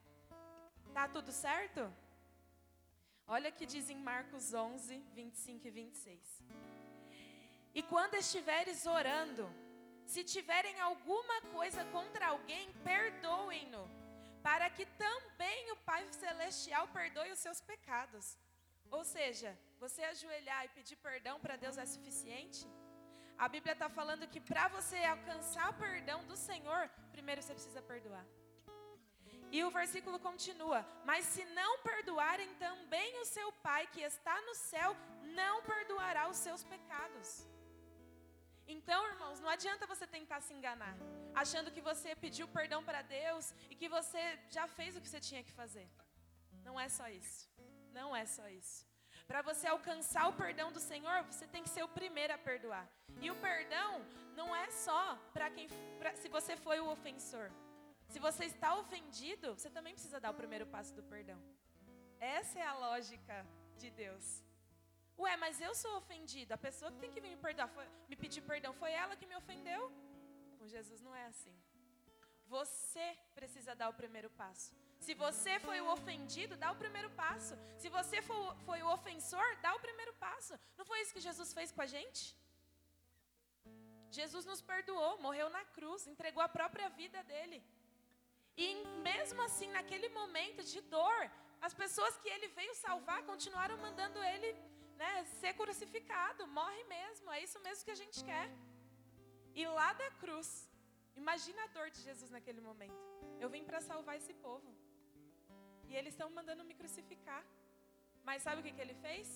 Tá 0.94 1.06
tudo 1.06 1.30
certo? 1.30 1.92
Olha 3.26 3.50
o 3.50 3.52
que 3.52 3.66
diz 3.66 3.90
em 3.90 4.00
Marcos 4.10 4.54
11, 4.54 5.04
25 5.12 5.66
e 5.66 5.70
26. 5.70 6.79
E 7.74 7.82
quando 7.82 8.14
estiveres 8.14 8.86
orando, 8.86 9.48
Se 10.12 10.24
tiverem 10.24 10.76
alguma 10.80 11.40
coisa 11.56 11.84
contra 11.96 12.26
alguém, 12.26 12.72
perdoem-no, 12.82 13.88
para 14.42 14.68
que 14.68 14.84
também 15.04 15.70
o 15.70 15.76
Pai 15.88 16.04
Celestial 16.12 16.88
perdoe 16.88 17.30
os 17.30 17.38
seus 17.38 17.60
pecados. 17.60 18.36
Ou 18.90 19.04
seja, 19.04 19.56
você 19.78 20.02
ajoelhar 20.02 20.64
e 20.64 20.68
pedir 20.70 20.96
perdão 20.96 21.38
para 21.38 21.54
Deus 21.54 21.78
é 21.78 21.86
suficiente? 21.86 22.66
A 23.38 23.48
Bíblia 23.48 23.74
está 23.74 23.88
falando 23.88 24.26
que 24.26 24.40
para 24.40 24.66
você 24.66 24.96
alcançar 25.04 25.70
o 25.70 25.74
perdão 25.74 26.24
do 26.24 26.36
Senhor, 26.36 26.90
primeiro 27.12 27.40
você 27.40 27.54
precisa 27.54 27.80
perdoar. 27.80 28.26
E 29.52 29.62
o 29.62 29.70
versículo 29.70 30.18
continua: 30.18 30.84
Mas 31.04 31.24
se 31.24 31.44
não 31.60 31.78
perdoarem, 31.78 32.52
também 32.56 33.16
o 33.20 33.24
seu 33.24 33.52
Pai 33.68 33.86
que 33.86 34.02
está 34.02 34.36
no 34.42 34.56
céu 34.56 34.96
não 35.22 35.62
perdoará 35.62 36.28
os 36.28 36.36
seus 36.36 36.64
pecados. 36.64 37.46
Então, 38.76 38.98
irmãos, 39.12 39.40
não 39.40 39.48
adianta 39.48 39.90
você 39.92 40.06
tentar 40.06 40.40
se 40.40 40.52
enganar, 40.54 40.96
achando 41.42 41.72
que 41.74 41.80
você 41.80 42.10
pediu 42.24 42.46
perdão 42.58 42.80
para 42.88 43.02
Deus 43.02 43.52
e 43.68 43.74
que 43.74 43.88
você 43.88 44.22
já 44.56 44.66
fez 44.68 44.96
o 44.96 45.00
que 45.00 45.08
você 45.08 45.20
tinha 45.28 45.42
que 45.42 45.52
fazer. 45.60 45.88
Não 46.66 46.78
é 46.78 46.88
só 46.88 47.08
isso. 47.08 47.50
Não 47.98 48.14
é 48.14 48.24
só 48.36 48.46
isso. 48.48 48.86
Para 49.26 49.42
você 49.42 49.66
alcançar 49.66 50.28
o 50.28 50.36
perdão 50.42 50.68
do 50.76 50.80
Senhor, 50.80 51.16
você 51.24 51.46
tem 51.46 51.64
que 51.64 51.68
ser 51.68 51.82
o 51.82 51.88
primeiro 51.88 52.32
a 52.34 52.38
perdoar. 52.38 52.86
E 53.20 53.28
o 53.30 53.36
perdão 53.48 53.90
não 54.34 54.54
é 54.54 54.70
só 54.70 55.02
para 55.32 55.50
quem, 55.50 55.66
pra, 55.98 56.14
se 56.14 56.28
você 56.28 56.56
foi 56.56 56.78
o 56.80 56.90
ofensor. 56.90 57.50
Se 58.08 58.18
você 58.18 58.44
está 58.44 58.76
ofendido, 58.76 59.54
você 59.54 59.70
também 59.70 59.94
precisa 59.94 60.20
dar 60.20 60.30
o 60.30 60.34
primeiro 60.42 60.66
passo 60.66 60.94
do 60.94 61.02
perdão. 61.02 61.40
Essa 62.20 62.58
é 62.60 62.66
a 62.66 62.74
lógica 62.74 63.46
de 63.78 63.90
Deus. 63.90 64.44
Ué, 65.22 65.32
mas 65.44 65.60
eu 65.66 65.72
sou 65.80 65.92
ofendido. 66.00 66.52
A 66.54 66.64
pessoa 66.66 66.90
que 66.92 67.00
tem 67.02 67.12
que 67.14 67.20
me 67.24 67.36
perdoar, 67.46 67.68
foi, 67.76 67.86
me 68.10 68.16
pedir 68.22 68.42
perdão, 68.50 68.72
foi 68.82 68.92
ela 69.02 69.18
que 69.20 69.26
me 69.30 69.36
ofendeu? 69.42 69.82
Com 70.58 70.66
Jesus 70.76 71.00
não 71.06 71.14
é 71.22 71.24
assim. 71.32 71.54
Você 72.56 73.06
precisa 73.38 73.74
dar 73.80 73.88
o 73.90 73.98
primeiro 74.02 74.30
passo. 74.42 74.68
Se 75.06 75.12
você 75.24 75.52
foi 75.66 75.78
o 75.80 75.90
ofendido, 75.96 76.56
dá 76.64 76.70
o 76.72 76.80
primeiro 76.82 77.10
passo. 77.22 77.54
Se 77.82 77.88
você 77.96 78.18
foi 78.68 78.80
o 78.82 78.90
ofensor, 78.96 79.48
dá 79.66 79.70
o 79.74 79.82
primeiro 79.86 80.14
passo. 80.26 80.54
Não 80.78 80.86
foi 80.90 80.98
isso 81.02 81.14
que 81.16 81.26
Jesus 81.28 81.52
fez 81.58 81.70
com 81.76 81.82
a 81.86 81.90
gente? 81.94 82.22
Jesus 84.18 84.44
nos 84.50 84.62
perdoou, 84.72 85.12
morreu 85.26 85.48
na 85.58 85.64
cruz, 85.76 86.06
entregou 86.06 86.42
a 86.42 86.54
própria 86.58 86.88
vida 87.00 87.22
dele. 87.30 87.58
E 88.56 88.68
mesmo 89.08 89.40
assim, 89.46 89.70
naquele 89.76 90.08
momento 90.20 90.62
de 90.72 90.80
dor, 90.96 91.20
as 91.68 91.74
pessoas 91.82 92.16
que 92.18 92.28
ele 92.28 92.48
veio 92.58 92.74
salvar 92.74 93.22
continuaram 93.30 93.76
mandando 93.86 94.18
ele 94.32 94.50
né, 95.00 95.12
ser 95.40 95.52
crucificado, 95.60 96.46
morre 96.58 96.82
mesmo, 96.96 97.26
é 97.36 97.40
isso 97.46 97.58
mesmo 97.66 97.84
que 97.86 97.94
a 97.96 98.00
gente 98.02 98.18
quer. 98.30 98.48
E 99.60 99.62
lá 99.78 99.90
da 100.00 100.08
cruz, 100.22 100.48
imagina 101.22 101.60
a 101.64 101.70
dor 101.76 101.88
de 101.94 102.00
Jesus 102.08 102.30
naquele 102.36 102.60
momento. 102.68 103.00
Eu 103.42 103.48
vim 103.54 103.64
para 103.68 103.80
salvar 103.90 104.16
esse 104.20 104.34
povo. 104.46 104.70
E 105.88 105.94
eles 105.98 106.12
estão 106.14 106.28
mandando 106.38 106.64
me 106.68 106.74
crucificar. 106.80 107.42
Mas 108.28 108.42
sabe 108.46 108.60
o 108.60 108.64
que, 108.64 108.74
que 108.76 108.84
ele 108.86 108.96
fez? 109.06 109.28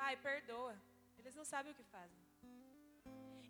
Pai, 0.00 0.14
perdoa. 0.28 0.74
Eles 1.18 1.36
não 1.40 1.46
sabem 1.52 1.72
o 1.72 1.78
que 1.80 1.86
fazem. 1.96 2.22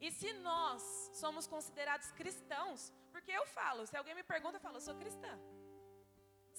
E 0.05 0.11
se 0.19 0.31
nós 0.49 0.83
somos 1.23 1.47
considerados 1.55 2.09
cristãos, 2.21 2.81
porque 3.13 3.33
eu 3.41 3.47
falo, 3.59 3.87
se 3.91 3.97
alguém 3.97 4.15
me 4.21 4.27
pergunta, 4.35 4.57
eu 4.57 4.65
falo, 4.67 4.77
eu 4.79 4.87
sou 4.89 4.97
cristã. 5.03 5.33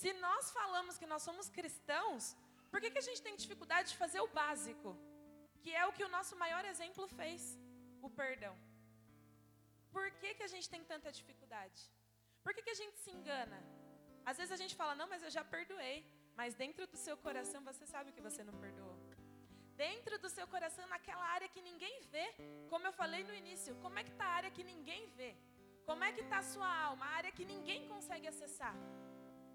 Se 0.01 0.11
nós 0.25 0.51
falamos 0.57 0.97
que 1.01 1.11
nós 1.13 1.21
somos 1.27 1.47
cristãos, 1.57 2.35
por 2.71 2.79
que, 2.81 2.91
que 2.93 3.01
a 3.03 3.07
gente 3.09 3.21
tem 3.25 3.35
dificuldade 3.43 3.89
de 3.91 3.97
fazer 4.03 4.21
o 4.25 4.31
básico? 4.39 4.89
Que 5.63 5.71
é 5.81 5.85
o 5.85 5.93
que 5.97 6.05
o 6.07 6.13
nosso 6.17 6.35
maior 6.43 6.63
exemplo 6.73 7.07
fez: 7.19 7.41
o 8.01 8.09
perdão. 8.21 8.55
Por 9.95 10.07
que, 10.19 10.29
que 10.37 10.45
a 10.47 10.51
gente 10.53 10.69
tem 10.73 10.83
tanta 10.91 11.11
dificuldade? 11.19 11.81
Por 12.43 12.53
que, 12.53 12.61
que 12.65 12.75
a 12.75 12.79
gente 12.81 12.97
se 13.03 13.11
engana? 13.17 13.59
Às 14.29 14.37
vezes 14.37 14.51
a 14.55 14.61
gente 14.61 14.75
fala, 14.75 14.93
não, 14.99 15.07
mas 15.13 15.23
eu 15.23 15.31
já 15.37 15.43
perdoei. 15.55 15.97
Mas 16.39 16.53
dentro 16.63 16.85
do 16.91 16.97
seu 17.05 17.15
coração 17.25 17.61
você 17.69 17.85
sabe 17.93 18.11
que 18.15 18.21
você 18.27 18.43
não 18.49 18.55
perdoou. 18.63 18.95
Dentro 19.85 20.15
do 20.23 20.29
seu 20.35 20.45
coração, 20.53 20.85
naquela 20.93 21.25
área 21.35 21.47
que 21.53 21.61
ninguém 21.69 21.95
vê, 22.13 22.25
como 22.71 22.85
eu 22.87 22.93
falei 23.01 23.23
no 23.29 23.33
início, 23.41 23.75
como 23.83 23.97
é 23.99 24.03
que 24.03 24.13
está 24.15 24.25
a 24.25 24.35
área 24.39 24.51
que 24.57 24.63
ninguém 24.63 25.03
vê? 25.19 25.31
Como 25.87 26.03
é 26.03 26.11
que 26.15 26.21
está 26.21 26.39
a 26.39 26.49
sua 26.53 26.69
alma, 26.87 27.05
a 27.05 27.15
área 27.19 27.31
que 27.31 27.45
ninguém 27.53 27.87
consegue 27.87 28.27
acessar? 28.27 28.75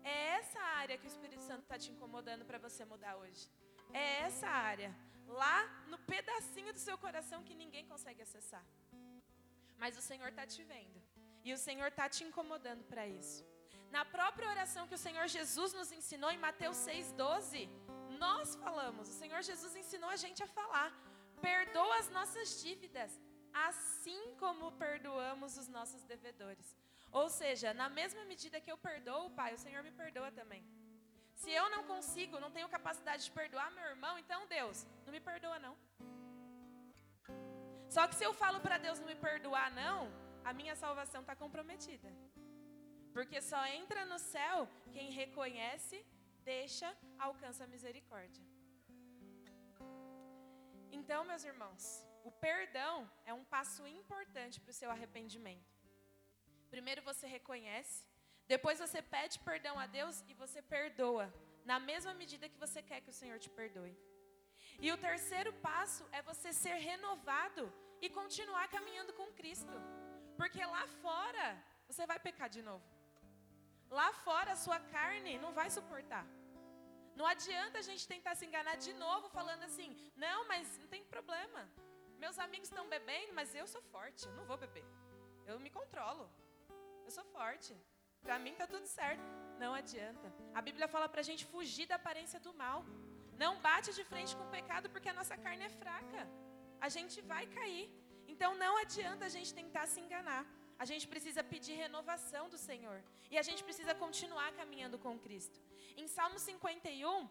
É 0.04 0.16
essa 0.38 0.61
área 0.61 0.99
que 0.99 1.06
o 1.06 1.12
Espírito 1.14 1.42
Santo 1.42 1.62
está 1.62 1.78
te 1.78 1.90
incomodando 1.92 2.44
para 2.44 2.59
você 2.59 2.85
mudar 2.85 3.16
hoje. 3.16 3.49
É 3.92 4.21
essa 4.26 4.49
área, 4.49 4.94
lá 5.26 5.59
no 5.88 5.99
pedacinho 5.99 6.73
do 6.73 6.78
seu 6.78 6.97
coração 6.99 7.44
que 7.44 7.54
ninguém 7.54 7.87
consegue 7.87 8.23
acessar. 8.23 8.64
Mas 9.78 9.97
o 9.97 10.02
Senhor 10.02 10.28
está 10.28 10.47
te 10.47 10.62
vendo. 10.64 11.00
E 11.44 11.52
o 11.52 11.59
Senhor 11.59 11.88
está 11.88 12.09
te 12.09 12.23
incomodando 12.25 12.85
para 12.85 13.06
isso. 13.06 13.44
Na 13.90 14.04
própria 14.04 14.49
oração 14.49 14.87
que 14.88 14.94
o 14.94 15.04
Senhor 15.06 15.26
Jesus 15.28 15.73
nos 15.75 15.90
ensinou 15.92 16.30
em 16.30 16.38
Mateus 16.38 16.78
6,12, 16.78 17.68
nós 18.18 18.54
falamos, 18.56 19.09
o 19.09 19.18
Senhor 19.23 19.42
Jesus 19.42 19.75
ensinou 19.76 20.09
a 20.11 20.16
gente 20.16 20.42
a 20.42 20.47
falar: 20.47 20.90
perdoa 21.40 21.97
as 21.99 22.09
nossas 22.09 22.62
dívidas, 22.62 23.21
assim 23.52 24.35
como 24.38 24.73
perdoamos 24.73 25.59
os 25.59 25.68
nossos 25.68 26.02
devedores. 26.04 26.76
Ou 27.21 27.28
seja, 27.28 27.75
na 27.75 27.88
mesma 27.88 28.25
medida 28.25 28.61
que 28.61 28.73
eu 28.73 28.78
perdoo, 28.78 29.31
Pai, 29.31 29.52
o 29.54 29.62
Senhor 29.64 29.83
me 29.83 29.92
perdoa 30.02 30.31
também. 30.40 30.62
Se 31.35 31.50
eu 31.50 31.69
não 31.75 31.83
consigo, 31.85 32.40
não 32.40 32.50
tenho 32.57 32.69
capacidade 32.76 33.25
de 33.25 33.31
perdoar 33.31 33.71
meu 33.71 33.85
irmão, 33.85 34.19
então 34.19 34.47
Deus, 34.47 34.87
não 35.04 35.12
me 35.12 35.21
perdoa 35.21 35.59
não. 35.59 35.76
Só 37.95 38.07
que 38.09 38.14
se 38.14 38.25
eu 38.25 38.33
falo 38.42 38.61
para 38.61 38.78
Deus 38.78 38.99
não 38.99 39.07
me 39.07 39.14
perdoar 39.14 39.71
não, 39.71 39.99
a 40.45 40.52
minha 40.52 40.75
salvação 40.75 41.21
está 41.21 41.35
comprometida. 41.37 42.11
Porque 43.12 43.40
só 43.42 43.62
entra 43.66 44.07
no 44.07 44.19
céu 44.19 44.69
quem 44.95 45.11
reconhece, 45.11 45.99
deixa, 46.52 46.88
alcança 47.19 47.64
a 47.64 47.66
misericórdia. 47.75 48.45
Então, 50.90 51.25
meus 51.25 51.45
irmãos, 51.45 51.85
o 52.25 52.31
perdão 52.31 53.11
é 53.26 53.35
um 53.35 53.45
passo 53.45 53.87
importante 53.87 54.61
para 54.61 54.71
o 54.71 54.78
seu 54.81 54.90
arrependimento. 54.90 55.72
Primeiro 56.75 57.02
você 57.11 57.26
reconhece, 57.26 57.97
depois 58.52 58.79
você 58.85 59.00
pede 59.14 59.38
perdão 59.49 59.75
a 59.79 59.87
Deus 59.99 60.17
e 60.31 60.35
você 60.43 60.61
perdoa, 60.75 61.26
na 61.71 61.79
mesma 61.88 62.12
medida 62.21 62.49
que 62.52 62.62
você 62.64 62.81
quer 62.88 63.00
que 63.02 63.12
o 63.12 63.19
Senhor 63.19 63.38
te 63.45 63.50
perdoe. 63.59 63.95
E 64.85 64.91
o 64.95 64.97
terceiro 65.07 65.52
passo 65.69 66.05
é 66.19 66.23
você 66.31 66.50
ser 66.62 66.76
renovado 66.91 67.64
e 68.00 68.09
continuar 68.19 68.67
caminhando 68.76 69.12
com 69.19 69.35
Cristo. 69.41 69.76
Porque 70.38 70.64
lá 70.75 70.85
fora 71.05 71.47
você 71.88 72.07
vai 72.11 72.19
pecar 72.19 72.49
de 72.57 72.62
novo. 72.71 72.87
Lá 73.91 74.11
fora 74.26 74.52
a 74.52 74.61
sua 74.64 74.81
carne 74.97 75.38
não 75.45 75.52
vai 75.61 75.69
suportar. 75.79 76.26
Não 77.14 77.26
adianta 77.35 77.79
a 77.81 77.87
gente 77.88 78.12
tentar 78.14 78.35
se 78.35 78.47
enganar 78.47 78.76
de 78.87 78.95
novo 79.07 79.29
falando 79.38 79.64
assim: 79.69 79.91
"Não, 80.26 80.38
mas 80.52 80.79
não 80.79 80.88
tem 80.95 81.05
problema. 81.17 81.62
Meus 82.25 82.38
amigos 82.47 82.69
estão 82.71 82.87
bebendo, 82.97 83.35
mas 83.41 83.55
eu 83.61 83.67
sou 83.75 83.83
forte, 83.95 84.23
eu 84.26 84.35
não 84.38 84.47
vou 84.52 84.57
beber. 84.67 84.87
Eu 85.50 85.59
me 85.61 85.71
controlo. 85.79 86.26
Eu 87.12 87.16
sou 87.16 87.31
forte. 87.38 87.73
Para 88.25 88.37
mim 88.42 88.54
tá 88.59 88.66
tudo 88.75 88.87
certo. 88.87 89.25
Não 89.62 89.73
adianta. 89.78 90.26
A 90.59 90.61
Bíblia 90.66 90.87
fala 90.92 91.07
para 91.12 91.21
a 91.25 91.26
gente 91.28 91.42
fugir 91.52 91.85
da 91.90 91.97
aparência 91.97 92.38
do 92.47 92.52
mal. 92.61 92.78
Não 93.42 93.50
bate 93.66 93.90
de 93.99 94.04
frente 94.11 94.35
com 94.37 94.45
o 94.45 94.52
pecado 94.57 94.88
porque 94.92 95.11
a 95.11 95.16
nossa 95.19 95.37
carne 95.45 95.64
é 95.66 95.73
fraca. 95.83 96.23
A 96.87 96.88
gente 96.95 97.19
vai 97.33 97.45
cair. 97.59 97.87
Então 98.33 98.50
não 98.62 98.73
adianta 98.85 99.26
a 99.26 99.33
gente 99.35 99.52
tentar 99.61 99.85
se 99.92 100.00
enganar. 100.04 100.42
A 100.83 100.87
gente 100.90 101.07
precisa 101.12 101.45
pedir 101.52 101.75
renovação 101.85 102.45
do 102.54 102.57
Senhor. 102.69 102.99
E 103.31 103.37
a 103.37 103.45
gente 103.49 103.62
precisa 103.69 103.95
continuar 104.04 104.50
caminhando 104.61 104.99
com 105.04 105.23
Cristo. 105.26 105.61
Em 106.02 106.09
Salmo 106.16 106.38
51, 106.38 107.28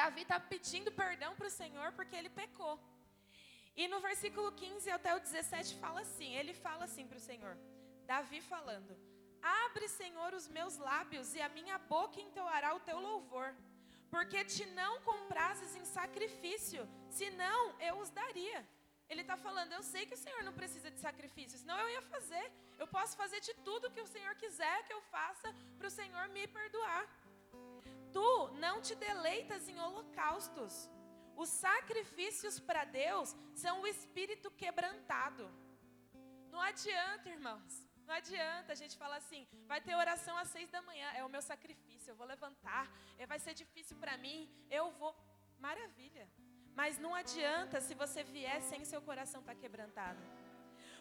Davi 0.00 0.24
está 0.28 0.38
pedindo 0.38 0.92
perdão 0.92 1.34
para 1.38 1.46
o 1.46 1.56
Senhor 1.62 1.90
porque 1.92 2.16
ele 2.20 2.28
pecou. 2.42 2.76
E 3.74 3.88
no 3.88 4.00
versículo 4.08 4.52
15 4.52 4.90
até 4.90 5.16
o 5.16 5.20
17 5.20 5.76
fala 5.76 6.00
assim: 6.02 6.32
ele 6.34 6.52
fala 6.52 6.84
assim 6.84 7.06
para 7.06 7.22
o 7.22 7.28
Senhor. 7.32 7.56
Davi 8.12 8.40
falando: 8.52 8.92
Abre, 9.40 9.86
Senhor, 9.88 10.30
os 10.38 10.46
meus 10.56 10.76
lábios 10.88 11.28
e 11.36 11.40
a 11.40 11.48
minha 11.56 11.78
boca 11.94 12.20
entoará 12.20 12.70
o 12.74 12.84
teu 12.88 12.98
louvor, 13.08 13.48
porque 14.12 14.44
te 14.52 14.64
não 14.80 14.92
comprases 15.10 15.76
em 15.80 15.84
sacrifício, 15.84 16.82
senão 17.20 17.58
eu 17.88 17.94
os 18.02 18.10
daria. 18.10 18.60
Ele 19.08 19.22
está 19.24 19.36
falando, 19.36 19.72
eu 19.72 19.82
sei 19.82 20.02
que 20.06 20.16
o 20.16 20.22
Senhor 20.24 20.42
não 20.46 20.52
precisa 20.60 20.88
de 20.94 21.00
sacrifício, 21.06 21.58
senão 21.58 21.78
eu 21.82 21.90
ia 21.94 22.02
fazer. 22.14 22.46
Eu 22.82 22.88
posso 22.96 23.16
fazer 23.22 23.40
de 23.48 23.54
tudo 23.66 23.92
que 23.94 24.04
o 24.06 24.12
Senhor 24.14 24.34
quiser 24.42 24.76
que 24.86 24.94
eu 24.96 25.02
faça 25.14 25.48
para 25.78 25.88
o 25.88 25.96
Senhor 25.98 26.28
me 26.36 26.46
perdoar. 26.58 27.04
Tu 28.16 28.30
não 28.64 28.76
te 28.80 28.94
deleitas 29.06 29.68
em 29.68 29.78
holocaustos. 29.84 30.74
Os 31.36 31.48
sacrifícios 31.48 32.58
para 32.58 32.84
Deus 32.84 33.36
são 33.64 33.74
o 33.82 33.86
espírito 33.94 34.50
quebrantado. 34.62 35.44
Não 36.52 36.60
adianta, 36.60 37.28
irmãos. 37.38 37.89
Não 38.10 38.16
adianta 38.16 38.72
a 38.72 38.78
gente 38.80 38.96
falar 39.02 39.18
assim, 39.22 39.42
vai 39.68 39.80
ter 39.80 39.94
oração 39.94 40.36
às 40.36 40.48
seis 40.48 40.68
da 40.68 40.80
manhã, 40.82 41.08
é 41.18 41.22
o 41.24 41.28
meu 41.34 41.40
sacrifício, 41.40 42.10
eu 42.10 42.16
vou 42.20 42.26
levantar, 42.26 42.84
é, 43.16 43.24
vai 43.32 43.38
ser 43.44 43.54
difícil 43.54 43.96
para 44.02 44.16
mim, 44.24 44.38
eu 44.68 44.90
vou. 45.00 45.12
Maravilha. 45.66 46.26
Mas 46.74 46.98
não 47.04 47.12
adianta 47.14 47.80
se 47.80 47.94
você 47.94 48.24
vier 48.24 48.60
sem 48.62 48.84
seu 48.84 49.00
coração 49.00 49.40
estar 49.42 49.54
tá 49.54 49.60
quebrantado. 49.60 50.18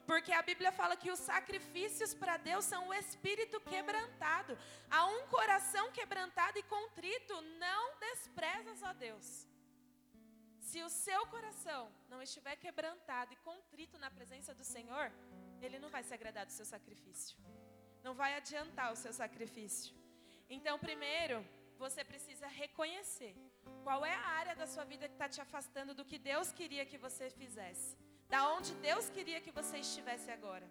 Porque 0.05 0.31
a 0.31 0.43
Bíblia 0.43 0.71
fala 0.71 0.95
que 0.95 1.09
os 1.15 1.17
sacrifícios 1.31 2.13
para 2.13 2.37
Deus 2.37 2.63
são 2.65 2.81
o 2.89 2.93
espírito 2.93 3.59
quebrantado. 3.59 4.55
A 4.99 5.07
um 5.07 5.25
coração 5.35 5.91
quebrantado 5.91 6.59
e 6.59 6.69
contrito, 6.75 7.41
não 7.65 7.83
desprezas 8.07 8.83
a 8.83 8.93
Deus. 8.93 9.47
Se 10.59 10.83
o 10.83 10.89
seu 10.89 11.25
coração 11.35 11.91
não 12.07 12.21
estiver 12.21 12.55
quebrantado 12.57 13.33
e 13.33 13.43
contrito 13.51 13.97
na 13.97 14.11
presença 14.11 14.53
do 14.53 14.63
Senhor, 14.63 15.11
ele 15.65 15.79
não 15.79 15.89
vai 15.89 16.03
se 16.03 16.13
agradar 16.13 16.45
do 16.45 16.51
seu 16.51 16.65
sacrifício. 16.65 17.37
Não 18.03 18.13
vai 18.13 18.35
adiantar 18.35 18.91
o 18.91 18.95
seu 18.95 19.13
sacrifício. 19.13 19.93
Então, 20.49 20.79
primeiro, 20.79 21.45
você 21.77 22.03
precisa 22.03 22.47
reconhecer 22.47 23.33
qual 23.83 24.05
é 24.05 24.13
a 24.13 24.27
área 24.41 24.55
da 24.55 24.67
sua 24.67 24.83
vida 24.83 25.07
que 25.07 25.15
está 25.15 25.29
te 25.29 25.41
afastando 25.41 25.93
do 25.93 26.05
que 26.05 26.17
Deus 26.17 26.51
queria 26.51 26.85
que 26.85 26.97
você 26.97 27.29
fizesse, 27.29 27.97
da 28.27 28.41
onde 28.55 28.73
Deus 28.75 29.09
queria 29.09 29.39
que 29.39 29.51
você 29.51 29.77
estivesse 29.77 30.29
agora. 30.31 30.67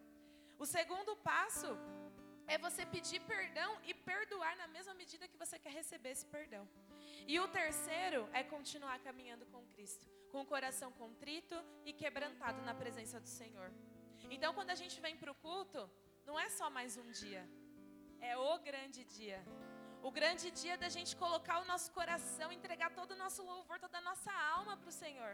O 0.59 0.67
segundo 0.67 1.17
passo 1.17 1.71
é 2.47 2.59
você 2.59 2.85
pedir 2.85 3.21
perdão 3.21 3.71
e 3.85 3.95
perdoar 3.95 4.57
na 4.57 4.67
mesma 4.67 4.95
medida 4.95 5.29
que 5.29 5.37
você 5.37 5.59
quer 5.59 5.73
receber 5.73 6.11
esse 6.11 6.27
perdão. 6.27 6.67
E 7.27 7.39
o 7.39 7.49
terceiro 7.49 8.29
é 8.33 8.43
continuar 8.43 8.99
caminhando 9.01 9.47
com 9.47 9.67
Cristo, 9.75 10.07
com 10.33 10.41
o 10.41 10.47
coração 10.47 10.91
contrito 10.93 11.55
e 11.85 11.93
quebrantado 11.93 12.61
na 12.63 12.75
presença 12.75 13.21
do 13.21 13.29
Senhor. 13.29 13.71
Então, 14.31 14.53
quando 14.57 14.71
a 14.71 14.79
gente 14.81 15.01
vem 15.01 15.17
para 15.17 15.33
o 15.33 15.41
culto, 15.47 15.91
não 16.27 16.39
é 16.39 16.49
só 16.49 16.69
mais 16.79 16.97
um 17.03 17.11
dia, 17.11 17.43
é 18.21 18.37
o 18.37 18.59
grande 18.59 19.03
dia. 19.05 19.41
O 20.09 20.11
grande 20.11 20.51
dia 20.51 20.77
da 20.83 20.89
gente 20.97 21.17
colocar 21.17 21.61
o 21.61 21.65
nosso 21.65 21.91
coração, 21.93 22.53
entregar 22.53 22.91
todo 22.99 23.13
o 23.13 23.21
nosso 23.25 23.43
louvor, 23.43 23.79
toda 23.81 23.99
a 23.99 24.07
nossa 24.11 24.33
alma 24.57 24.77
para 24.77 24.89
o 24.89 24.99
Senhor. 25.05 25.33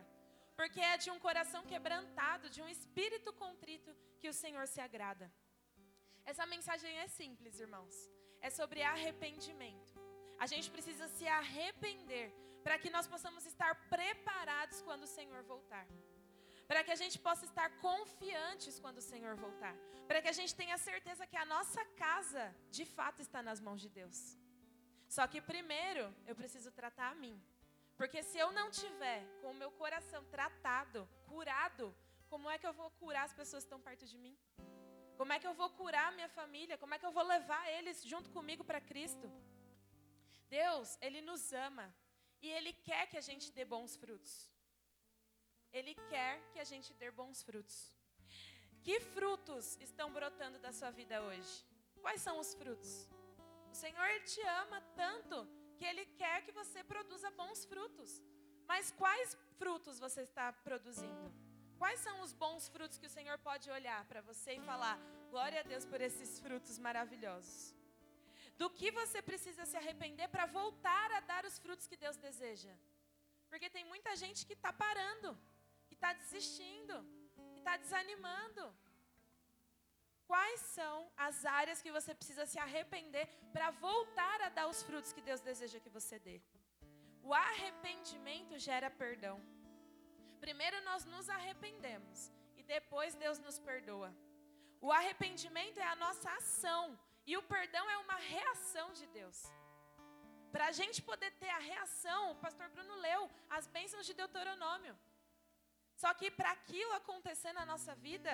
Porque 0.56 0.80
é 0.80 0.96
de 0.96 1.10
um 1.10 1.18
coração 1.18 1.62
quebrantado, 1.72 2.48
de 2.48 2.62
um 2.62 2.68
espírito 2.68 3.32
contrito 3.32 3.94
que 4.20 4.28
o 4.28 4.32
Senhor 4.42 4.66
se 4.66 4.80
agrada. 4.80 5.30
Essa 6.24 6.46
mensagem 6.46 6.96
é 6.98 7.08
simples, 7.08 7.60
irmãos. 7.60 7.94
É 8.40 8.48
sobre 8.48 8.82
arrependimento. 8.82 9.92
A 10.38 10.46
gente 10.46 10.70
precisa 10.70 11.08
se 11.08 11.26
arrepender 11.26 12.32
para 12.62 12.78
que 12.78 12.90
nós 12.90 13.06
possamos 13.06 13.44
estar 13.44 13.72
preparados 13.88 14.80
quando 14.82 15.02
o 15.02 15.14
Senhor 15.18 15.42
voltar. 15.42 15.86
Para 16.68 16.82
que 16.84 16.92
a 16.96 17.00
gente 17.02 17.18
possa 17.18 17.44
estar 17.44 17.68
confiantes 17.88 18.78
quando 18.78 18.98
o 18.98 19.08
Senhor 19.12 19.34
voltar. 19.36 19.74
Para 20.08 20.20
que 20.22 20.28
a 20.28 20.36
gente 20.38 20.54
tenha 20.54 20.78
certeza 20.78 21.26
que 21.26 21.36
a 21.36 21.44
nossa 21.44 21.84
casa, 22.04 22.54
de 22.70 22.84
fato, 22.84 23.20
está 23.20 23.42
nas 23.42 23.60
mãos 23.60 23.80
de 23.80 23.88
Deus. 23.88 24.38
Só 25.08 25.26
que 25.26 25.40
primeiro 25.40 26.04
eu 26.26 26.34
preciso 26.34 26.70
tratar 26.72 27.10
a 27.10 27.14
mim. 27.14 27.36
Porque 27.96 28.22
se 28.22 28.38
eu 28.38 28.50
não 28.52 28.70
tiver 28.70 29.20
com 29.40 29.50
o 29.50 29.58
meu 29.62 29.70
coração 29.70 30.24
tratado, 30.24 31.08
curado, 31.26 31.94
como 32.28 32.50
é 32.50 32.58
que 32.58 32.66
eu 32.66 32.72
vou 32.72 32.90
curar 33.02 33.24
as 33.24 33.32
pessoas 33.32 33.62
que 33.62 33.68
estão 33.68 33.80
perto 33.80 34.06
de 34.06 34.18
mim? 34.18 34.36
Como 35.16 35.32
é 35.32 35.38
que 35.38 35.46
eu 35.46 35.54
vou 35.54 35.70
curar 35.70 36.08
a 36.08 36.16
minha 36.18 36.28
família? 36.28 36.76
Como 36.76 36.94
é 36.94 36.98
que 36.98 37.06
eu 37.06 37.12
vou 37.12 37.22
levar 37.22 37.70
eles 37.70 38.02
junto 38.02 38.30
comigo 38.30 38.64
para 38.64 38.80
Cristo? 38.80 39.30
Deus, 40.48 40.98
Ele 41.00 41.20
nos 41.20 41.52
ama 41.52 41.94
e 42.42 42.50
Ele 42.50 42.72
quer 42.72 43.06
que 43.06 43.16
a 43.16 43.20
gente 43.20 43.52
dê 43.52 43.64
bons 43.64 43.96
frutos. 43.96 44.53
Ele 45.78 45.94
quer 46.12 46.34
que 46.52 46.60
a 46.64 46.68
gente 46.72 46.90
dê 46.94 47.10
bons 47.10 47.42
frutos. 47.42 47.76
Que 48.86 48.96
frutos 49.00 49.76
estão 49.88 50.08
brotando 50.18 50.58
da 50.64 50.72
sua 50.78 50.90
vida 50.90 51.16
hoje? 51.28 51.54
Quais 52.00 52.20
são 52.26 52.38
os 52.38 52.54
frutos? 52.54 52.92
O 53.72 53.74
Senhor 53.74 54.10
te 54.32 54.40
ama 54.62 54.80
tanto 55.02 55.36
que 55.76 55.84
Ele 55.90 56.04
quer 56.20 56.36
que 56.44 56.52
você 56.60 56.84
produza 56.84 57.30
bons 57.42 57.64
frutos. 57.64 58.22
Mas 58.70 58.92
quais 58.92 59.36
frutos 59.58 59.98
você 59.98 60.20
está 60.22 60.52
produzindo? 60.52 61.26
Quais 61.76 61.98
são 62.06 62.20
os 62.24 62.32
bons 62.32 62.68
frutos 62.74 62.98
que 62.98 63.08
o 63.10 63.14
Senhor 63.16 63.36
pode 63.38 63.68
olhar 63.78 64.04
para 64.10 64.20
você 64.20 64.52
e 64.54 64.66
falar: 64.70 64.96
glória 65.32 65.60
a 65.60 65.68
Deus 65.72 65.84
por 65.84 66.00
esses 66.08 66.38
frutos 66.44 66.78
maravilhosos? 66.78 67.74
Do 68.56 68.70
que 68.70 68.90
você 69.00 69.20
precisa 69.30 69.64
se 69.66 69.76
arrepender 69.76 70.28
para 70.28 70.46
voltar 70.46 71.10
a 71.12 71.20
dar 71.32 71.44
os 71.44 71.58
frutos 71.58 71.88
que 71.88 71.96
Deus 71.96 72.16
deseja? 72.16 72.72
Porque 73.48 73.68
tem 73.68 73.84
muita 73.84 74.14
gente 74.14 74.46
que 74.46 74.52
está 74.52 74.72
parando, 74.72 75.36
desistindo, 76.34 76.94
que 77.52 77.60
está 77.60 77.74
desanimando. 77.84 78.64
Quais 80.30 80.60
são 80.76 80.96
as 81.26 81.36
áreas 81.60 81.80
que 81.84 81.92
você 81.96 82.12
precisa 82.20 82.44
se 82.52 82.58
arrepender 82.66 83.26
para 83.54 83.68
voltar 83.88 84.38
a 84.46 84.48
dar 84.58 84.66
os 84.72 84.82
frutos 84.86 85.12
que 85.12 85.26
Deus 85.28 85.40
deseja 85.50 85.82
que 85.84 85.96
você 85.98 86.18
dê? 86.28 86.36
O 87.28 87.32
arrependimento 87.48 88.58
gera 88.68 88.90
perdão. 89.02 89.36
Primeiro 90.44 90.78
nós 90.88 91.04
nos 91.14 91.28
arrependemos 91.38 92.18
e 92.58 92.62
depois 92.74 93.20
Deus 93.24 93.38
nos 93.46 93.58
perdoa. 93.70 94.10
O 94.86 94.90
arrependimento 95.00 95.78
é 95.78 95.88
a 95.92 96.00
nossa 96.04 96.28
ação 96.40 96.82
e 97.30 97.36
o 97.40 97.46
perdão 97.54 97.84
é 97.94 97.96
uma 97.98 98.18
reação 98.34 98.88
de 98.98 99.06
Deus. 99.18 99.38
Para 100.54 100.66
a 100.70 100.76
gente 100.80 101.00
poder 101.10 101.30
ter 101.42 101.52
a 101.58 101.64
reação, 101.70 102.20
o 102.32 102.36
pastor 102.44 102.68
Bruno 102.74 102.96
leu 103.06 103.22
as 103.56 103.66
bênçãos 103.76 104.06
de 104.08 104.14
Deuteronômio. 104.22 104.94
Só 106.04 106.12
que 106.20 106.28
para 106.38 106.50
aquilo 106.56 106.92
acontecer 107.00 107.52
na 107.58 107.64
nossa 107.70 107.92
vida, 108.06 108.32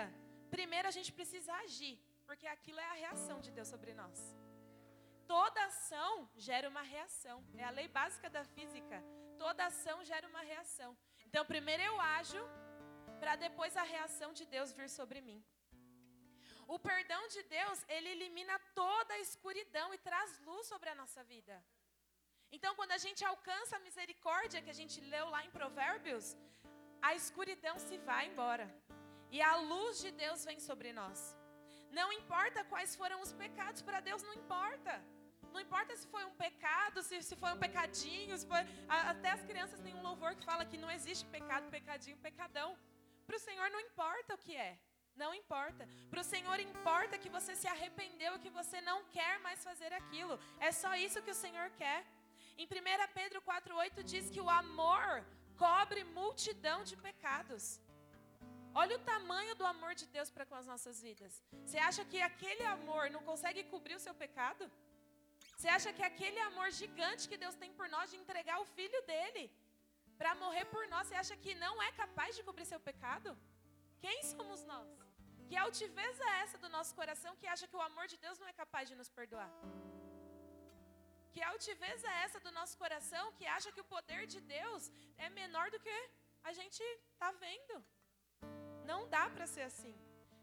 primeiro 0.54 0.86
a 0.88 0.94
gente 0.96 1.10
precisa 1.18 1.52
agir, 1.64 1.96
porque 2.28 2.46
aquilo 2.54 2.80
é 2.84 2.88
a 2.90 2.96
reação 3.02 3.36
de 3.44 3.50
Deus 3.56 3.68
sobre 3.72 3.92
nós. 4.00 4.18
Toda 5.32 5.66
ação 5.66 6.14
gera 6.46 6.68
uma 6.72 6.82
reação, 6.94 7.36
é 7.62 7.64
a 7.68 7.74
lei 7.78 7.86
básica 7.98 8.28
da 8.36 8.42
física. 8.54 8.98
Toda 9.42 9.68
ação 9.70 9.96
gera 10.10 10.26
uma 10.32 10.42
reação. 10.50 10.90
Então, 11.28 11.44
primeiro 11.52 11.84
eu 11.90 11.96
ajo, 12.18 12.42
para 13.20 13.36
depois 13.46 13.76
a 13.76 13.86
reação 13.94 14.30
de 14.40 14.46
Deus 14.56 14.72
vir 14.78 14.90
sobre 14.98 15.20
mim. 15.28 15.40
O 16.74 16.78
perdão 16.90 17.22
de 17.36 17.44
Deus, 17.56 17.78
ele 17.96 18.10
elimina 18.16 18.58
toda 18.82 19.14
a 19.14 19.22
escuridão 19.28 19.88
e 19.94 20.04
traz 20.10 20.38
luz 20.48 20.66
sobre 20.72 20.88
a 20.90 20.98
nossa 21.02 21.22
vida. 21.32 21.56
Então, 22.50 22.74
quando 22.74 22.96
a 22.98 23.02
gente 23.06 23.24
alcança 23.32 23.76
a 23.76 23.84
misericórdia 23.88 24.60
que 24.64 24.74
a 24.76 24.80
gente 24.82 25.00
leu 25.14 25.28
lá 25.34 25.42
em 25.46 25.52
Provérbios, 25.60 26.36
a 27.02 27.14
escuridão 27.20 27.76
se 27.78 27.96
vai 27.98 28.26
embora. 28.30 28.66
E 29.30 29.40
a 29.40 29.54
luz 29.56 30.00
de 30.04 30.10
Deus 30.10 30.44
vem 30.44 30.58
sobre 30.68 30.92
nós. 30.92 31.36
Não 31.98 32.12
importa 32.12 32.64
quais 32.64 32.94
foram 33.00 33.20
os 33.20 33.32
pecados, 33.32 33.82
para 33.82 34.00
Deus 34.00 34.22
não 34.22 34.34
importa. 34.34 34.94
Não 35.52 35.60
importa 35.60 35.96
se 35.96 36.06
foi 36.14 36.24
um 36.24 36.34
pecado, 36.44 37.02
se, 37.02 37.16
se 37.28 37.34
foi 37.42 37.50
um 37.52 37.58
pecadinho, 37.58 38.38
foi, 38.52 38.60
até 38.88 39.30
as 39.30 39.42
crianças 39.42 39.80
têm 39.80 39.94
um 39.94 40.02
louvor 40.02 40.34
que 40.36 40.44
fala 40.44 40.64
que 40.64 40.78
não 40.84 40.90
existe 40.90 41.24
pecado, 41.26 41.68
pecadinho, 41.70 42.16
pecadão. 42.28 42.68
Para 43.26 43.36
o 43.36 43.44
Senhor 43.48 43.68
não 43.70 43.80
importa 43.80 44.34
o 44.34 44.38
que 44.38 44.56
é. 44.56 44.78
Não 45.16 45.34
importa. 45.34 45.88
Para 46.10 46.20
o 46.20 46.28
Senhor 46.32 46.58
importa 46.60 47.18
que 47.18 47.28
você 47.28 47.54
se 47.56 47.68
arrependeu 47.74 48.36
e 48.36 48.38
que 48.44 48.50
você 48.50 48.80
não 48.80 48.98
quer 49.16 49.40
mais 49.40 49.62
fazer 49.68 49.92
aquilo. 49.92 50.38
É 50.58 50.70
só 50.72 50.94
isso 50.94 51.22
que 51.22 51.34
o 51.36 51.40
Senhor 51.44 51.68
quer. 51.70 52.06
Em 52.56 52.66
1 52.66 52.68
Pedro 53.14 53.42
4,8 53.42 54.02
diz 54.02 54.30
que 54.30 54.40
o 54.40 54.48
amor 54.48 55.24
cobre 55.62 56.02
multidão 56.20 56.78
de 56.90 56.96
pecados. 57.06 57.64
Olha 58.80 58.94
o 58.98 59.04
tamanho 59.12 59.54
do 59.60 59.64
amor 59.72 59.92
de 60.00 60.06
Deus 60.16 60.28
para 60.34 60.46
com 60.50 60.56
as 60.60 60.68
nossas 60.72 60.96
vidas. 61.06 61.32
Você 61.64 61.78
acha 61.88 62.02
que 62.10 62.20
aquele 62.30 62.64
amor 62.76 63.02
não 63.14 63.22
consegue 63.30 63.62
cobrir 63.72 63.96
o 63.96 64.04
seu 64.06 64.14
pecado? 64.22 64.64
Você 65.56 65.68
acha 65.76 65.90
que 65.96 66.04
aquele 66.10 66.40
amor 66.50 66.68
gigante 66.80 67.28
que 67.30 67.40
Deus 67.44 67.56
tem 67.62 67.72
por 67.78 67.88
nós 67.94 68.10
de 68.12 68.18
entregar 68.22 68.58
o 68.60 68.70
filho 68.76 69.00
dele 69.12 69.44
para 70.20 70.34
morrer 70.42 70.64
por 70.74 70.82
nós, 70.92 71.06
você 71.06 71.18
acha 71.22 71.36
que 71.44 71.54
não 71.64 71.74
é 71.88 71.90
capaz 72.02 72.30
de 72.36 72.42
cobrir 72.48 72.66
seu 72.72 72.80
pecado? 72.88 73.30
Quem 74.04 74.18
somos 74.32 74.62
nós? 74.72 74.88
Que 75.48 75.56
altivez 75.64 76.16
é 76.30 76.32
essa 76.42 76.58
do 76.64 76.70
nosso 76.76 76.94
coração 77.00 77.34
que 77.40 77.48
acha 77.54 77.68
que 77.70 77.78
o 77.80 77.86
amor 77.90 78.06
de 78.12 78.18
Deus 78.24 78.38
não 78.38 78.48
é 78.52 78.54
capaz 78.64 78.88
de 78.90 78.96
nos 79.00 79.10
perdoar? 79.18 79.50
Que 81.32 81.42
altivez 81.42 82.02
é 82.04 82.14
essa 82.24 82.40
do 82.40 82.52
nosso 82.58 82.76
coração 82.82 83.32
que 83.38 83.46
acha 83.46 83.72
que 83.72 83.82
o 83.84 83.90
poder 83.94 84.26
de 84.26 84.40
Deus 84.40 84.90
é 85.16 85.28
menor 85.40 85.70
do 85.70 85.80
que 85.86 85.98
a 86.42 86.52
gente 86.52 86.82
está 87.12 87.30
vendo? 87.44 87.84
Não 88.84 89.08
dá 89.08 89.24
para 89.30 89.46
ser 89.46 89.62
assim. 89.70 89.94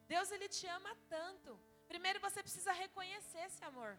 Deus 0.08 0.32
ele 0.32 0.48
te 0.48 0.66
ama 0.68 0.94
tanto. 1.10 1.60
Primeiro 1.88 2.20
você 2.20 2.42
precisa 2.42 2.72
reconhecer 2.72 3.42
esse 3.50 3.64
amor. 3.64 3.92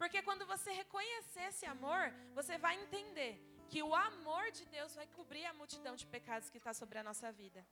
Porque 0.00 0.22
quando 0.22 0.46
você 0.46 0.70
reconhecer 0.72 1.44
esse 1.50 1.66
amor, 1.66 2.02
você 2.34 2.56
vai 2.56 2.74
entender 2.82 3.32
que 3.68 3.82
o 3.82 3.94
amor 3.94 4.50
de 4.58 4.64
Deus 4.76 4.94
vai 4.94 5.06
cobrir 5.18 5.44
a 5.46 5.52
multidão 5.52 5.94
de 5.96 6.06
pecados 6.06 6.48
que 6.50 6.58
está 6.58 6.72
sobre 6.72 6.98
a 6.98 7.02
nossa 7.02 7.30
vida. 7.30 7.64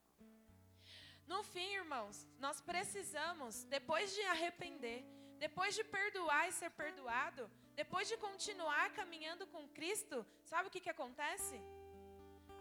No 1.27 1.43
fim, 1.43 1.69
irmãos, 1.83 2.17
nós 2.39 2.61
precisamos, 2.61 3.65
depois 3.65 4.15
de 4.15 4.23
arrepender, 4.35 5.05
depois 5.39 5.75
de 5.75 5.83
perdoar 5.83 6.49
e 6.49 6.53
ser 6.53 6.71
perdoado, 6.71 7.51
depois 7.81 8.07
de 8.11 8.17
continuar 8.27 8.87
caminhando 8.99 9.45
com 9.55 9.69
Cristo, 9.79 10.17
sabe 10.53 10.69
o 10.69 10.73
que, 10.75 10.85
que 10.85 10.95
acontece? 10.97 11.57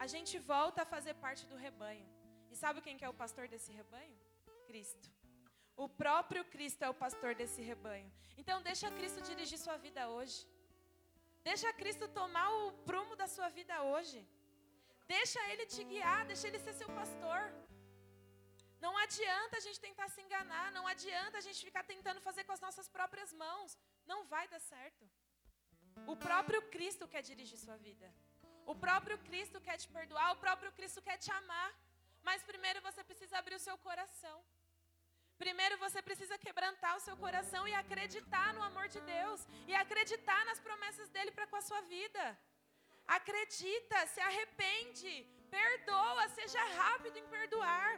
A 0.03 0.07
gente 0.13 0.35
volta 0.53 0.81
a 0.81 0.91
fazer 0.93 1.13
parte 1.25 1.43
do 1.51 1.57
rebanho. 1.65 2.07
E 2.51 2.55
sabe 2.63 2.83
quem 2.85 2.97
que 2.97 3.05
é 3.07 3.09
o 3.13 3.19
pastor 3.23 3.45
desse 3.53 3.71
rebanho? 3.79 4.17
Cristo. 4.69 5.07
O 5.83 5.87
próprio 6.03 6.43
Cristo 6.53 6.81
é 6.83 6.89
o 6.89 6.99
pastor 7.03 7.31
desse 7.41 7.61
rebanho. 7.71 8.11
Então 8.41 8.57
deixa 8.69 8.91
Cristo 8.97 9.21
dirigir 9.29 9.59
sua 9.65 9.77
vida 9.85 10.03
hoje. 10.15 10.37
Deixa 11.49 11.71
Cristo 11.79 12.05
tomar 12.19 12.49
o 12.61 12.71
prumo 12.87 13.15
da 13.21 13.27
sua 13.35 13.49
vida 13.59 13.75
hoje. 13.91 14.19
Deixa 15.15 15.39
ele 15.51 15.65
te 15.73 15.83
guiar, 15.91 16.21
deixa 16.31 16.47
ele 16.49 16.59
ser 16.65 16.73
seu 16.73 16.89
pastor. 16.99 17.41
Não 18.85 18.93
adianta 19.03 19.57
a 19.57 19.63
gente 19.65 19.79
tentar 19.87 20.07
se 20.13 20.21
enganar, 20.25 20.65
não 20.77 20.85
adianta 20.93 21.37
a 21.37 21.45
gente 21.47 21.59
ficar 21.67 21.83
tentando 21.91 22.19
fazer 22.27 22.43
com 22.47 22.55
as 22.57 22.63
nossas 22.65 22.87
próprias 22.95 23.31
mãos. 23.43 23.77
Não 24.11 24.19
vai 24.33 24.45
dar 24.53 24.61
certo. 24.73 25.03
O 26.13 26.15
próprio 26.27 26.61
Cristo 26.73 27.07
quer 27.13 27.23
dirigir 27.29 27.57
sua 27.65 27.77
vida. 27.87 28.07
O 28.71 28.75
próprio 28.85 29.17
Cristo 29.27 29.57
quer 29.67 29.77
te 29.81 29.87
perdoar, 29.97 30.27
o 30.31 30.41
próprio 30.45 30.71
Cristo 30.77 31.01
quer 31.07 31.17
te 31.17 31.31
amar. 31.39 31.69
Mas 32.27 32.43
primeiro 32.51 32.81
você 32.87 33.01
precisa 33.09 33.37
abrir 33.37 33.55
o 33.57 33.65
seu 33.67 33.77
coração. 33.87 34.37
Primeiro 35.43 35.77
você 35.85 36.01
precisa 36.07 36.35
quebrantar 36.45 36.93
o 36.95 37.03
seu 37.07 37.15
coração 37.23 37.63
e 37.67 37.73
acreditar 37.83 38.47
no 38.57 38.63
amor 38.69 38.87
de 38.95 39.01
Deus 39.13 39.39
e 39.69 39.73
acreditar 39.83 40.41
nas 40.49 40.59
promessas 40.67 41.09
dele 41.15 41.31
para 41.37 41.47
com 41.51 41.57
a 41.57 41.67
sua 41.69 41.81
vida. 41.95 42.25
Acredita, 43.17 43.97
se 44.13 44.21
arrepende, 44.29 45.13
perdoa, 45.57 46.23
seja 46.29 46.63
rápido 46.81 47.17
em 47.17 47.27
perdoar. 47.35 47.91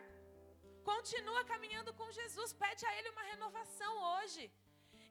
Continua 0.92 1.44
caminhando 1.52 1.94
com 2.00 2.16
Jesus, 2.20 2.52
pede 2.64 2.86
a 2.86 2.94
Ele 2.98 3.10
uma 3.16 3.26
renovação 3.34 3.94
hoje. 4.14 4.44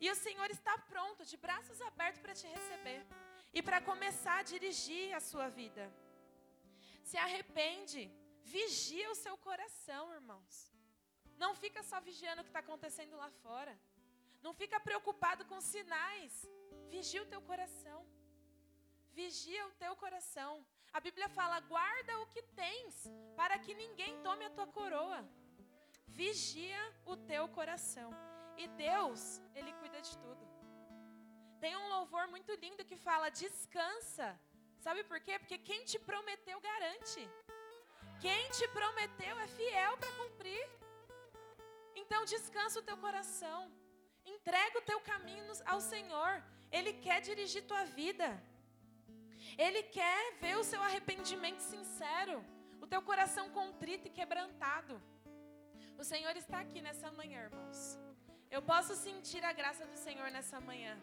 E 0.01 0.11
o 0.11 0.17
Senhor 0.25 0.51
está 0.51 0.77
pronto, 0.93 1.25
de 1.25 1.37
braços 1.37 1.81
abertos 1.81 2.21
para 2.21 2.35
te 2.35 2.47
receber 2.47 3.07
e 3.53 3.63
para 3.63 3.81
começar 3.81 4.39
a 4.41 4.49
dirigir 4.53 5.15
a 5.15 5.21
sua 5.21 5.49
vida. 5.49 5.85
Se 7.03 7.17
arrepende, 7.17 8.11
vigia 8.45 9.11
o 9.11 9.15
seu 9.25 9.37
coração, 9.39 10.13
irmãos. 10.13 10.55
Não 11.43 11.55
fica 11.55 11.83
só 11.83 12.01
vigiando 12.01 12.41
o 12.41 12.45
que 12.45 12.51
está 12.51 12.61
acontecendo 12.61 13.17
lá 13.17 13.31
fora. 13.45 13.75
Não 14.43 14.53
fica 14.55 14.79
preocupado 14.79 15.45
com 15.45 15.61
sinais. 15.61 16.33
Vigia 16.89 17.23
o 17.23 17.31
teu 17.33 17.41
coração. 17.51 18.07
Vigia 19.13 19.67
o 19.67 19.73
teu 19.83 19.95
coração. 19.97 20.53
A 20.93 21.01
Bíblia 21.01 21.29
fala: 21.29 21.59
guarda 21.61 22.21
o 22.21 22.27
que 22.27 22.43
tens, 22.43 22.95
para 23.35 23.59
que 23.59 23.75
ninguém 23.75 24.21
tome 24.23 24.45
a 24.45 24.51
tua 24.51 24.67
coroa. 24.67 25.21
Vigia 26.07 26.83
o 27.05 27.17
teu 27.17 27.49
coração. 27.49 28.11
E 28.57 28.67
Deus, 28.69 29.41
Ele 29.55 29.73
cuida 29.81 30.01
de 30.01 30.17
tudo. 30.19 30.45
Tem 31.61 31.75
um 31.77 31.89
louvor 31.89 32.25
muito 32.35 32.53
lindo 32.65 32.85
que 32.91 32.97
fala: 32.97 33.29
descansa. 33.29 34.29
Sabe 34.79 35.03
por 35.11 35.19
quê? 35.21 35.39
Porque 35.39 35.59
quem 35.59 35.85
te 35.85 35.99
prometeu 35.99 36.59
garante. 36.61 37.23
Quem 38.21 38.43
te 38.51 38.67
prometeu 38.69 39.35
é 39.45 39.49
fiel 39.59 39.97
para 39.99 40.13
cumprir. 40.21 40.65
Então 41.95 42.25
descansa 42.25 42.81
o 42.81 42.87
teu 42.89 42.97
coração. 43.07 43.61
Entrega 44.25 44.79
o 44.79 44.87
teu 44.91 45.01
caminho 45.01 45.45
ao 45.73 45.81
Senhor. 45.81 46.31
Ele 46.71 46.93
quer 47.07 47.21
dirigir 47.21 47.65
tua 47.67 47.85
vida. 47.85 48.29
Ele 49.57 49.83
quer 49.99 50.35
ver 50.41 50.57
o 50.57 50.65
seu 50.65 50.83
arrependimento 50.83 51.61
sincero, 51.61 52.45
o 52.81 52.87
teu 52.87 53.01
coração 53.01 53.49
contrito 53.51 54.09
e 54.09 54.11
quebrantado. 54.11 55.01
O 55.99 56.05
Senhor 56.05 56.37
está 56.37 56.61
aqui 56.61 56.81
nessa 56.83 57.11
manhã, 57.13 57.43
irmãos. 57.43 57.81
Eu 58.57 58.63
posso 58.63 58.95
sentir 59.07 59.43
a 59.45 59.53
graça 59.53 59.85
do 59.91 59.99
Senhor 60.05 60.29
nessa 60.35 60.59
manhã. 60.69 60.95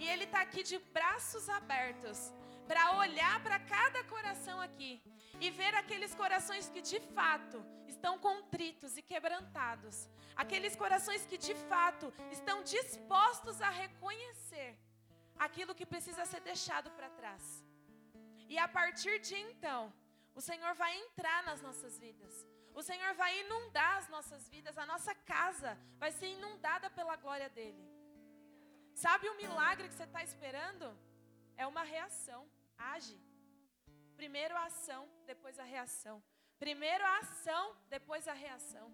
E 0.00 0.04
Ele 0.12 0.24
está 0.24 0.40
aqui 0.46 0.62
de 0.70 0.78
braços 0.96 1.44
abertos 1.58 2.18
para 2.66 2.82
olhar 3.02 3.36
para 3.44 3.58
cada 3.74 4.02
coração 4.14 4.56
aqui 4.66 4.92
e 5.40 5.48
ver 5.60 5.72
aqueles 5.76 6.12
corações 6.22 6.68
que 6.68 6.82
de 6.82 6.98
fato 7.16 7.58
estão 7.86 8.14
contritos 8.18 8.96
e 8.96 9.02
quebrantados, 9.12 9.96
aqueles 10.42 10.74
corações 10.82 11.24
que 11.24 11.38
de 11.38 11.54
fato 11.70 12.12
estão 12.32 12.58
dispostos 12.64 13.62
a 13.68 13.70
reconhecer 13.70 14.70
aquilo 15.46 15.76
que 15.78 15.92
precisa 15.94 16.26
ser 16.32 16.40
deixado 16.40 16.90
para 16.96 17.16
trás. 17.20 17.64
E 18.48 18.58
a 18.58 18.68
partir 18.78 19.16
de 19.20 19.36
então, 19.36 19.80
o 20.34 20.40
Senhor 20.40 20.74
vai 20.74 20.92
entrar 21.04 21.40
nas 21.44 21.62
nossas 21.62 21.96
vidas. 22.06 22.34
O 22.74 22.82
Senhor 22.82 23.14
vai 23.14 23.40
inundar 23.40 23.96
as 23.98 24.08
nossas 24.08 24.48
vidas, 24.48 24.78
a 24.78 24.86
nossa 24.86 25.14
casa 25.14 25.78
vai 25.98 26.10
ser 26.12 26.28
inundada 26.28 26.88
pela 26.90 27.16
glória 27.16 27.48
dele. 27.50 27.82
Sabe 28.94 29.28
o 29.28 29.36
milagre 29.36 29.88
que 29.88 29.94
você 29.94 30.04
está 30.04 30.22
esperando? 30.22 30.86
É 31.56 31.66
uma 31.66 31.82
reação. 31.82 32.48
Age. 32.76 33.18
Primeiro 34.16 34.56
a 34.56 34.64
ação, 34.64 35.08
depois 35.26 35.58
a 35.58 35.64
reação. 35.64 36.22
Primeiro 36.58 37.04
a 37.04 37.18
ação, 37.18 37.76
depois 37.88 38.26
a 38.26 38.32
reação. 38.32 38.92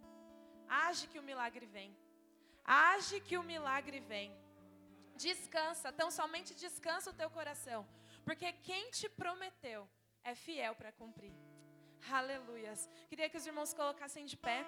Age 0.69 1.07
que 1.07 1.19
o 1.19 1.23
milagre 1.23 1.67
vem. 1.67 1.97
Age 2.65 3.21
que 3.21 3.37
o 3.39 3.43
milagre 3.43 4.01
vem. 4.01 4.35
Descansa, 5.17 5.93
tão 5.93 6.11
somente 6.11 6.55
descansa 6.55 7.11
o 7.11 7.15
teu 7.15 7.31
coração, 7.31 7.87
porque 8.25 8.53
quem 8.53 8.91
te 8.91 9.09
prometeu 9.09 9.89
é 10.25 10.35
fiel 10.35 10.75
para 10.75 10.93
cumprir. 10.93 11.33
Aleluias. 12.11 12.89
Queria 13.09 13.29
que 13.29 13.37
os 13.37 13.47
irmãos 13.47 13.73
colocassem 13.73 14.27
de 14.27 14.37
pé. 14.37 14.65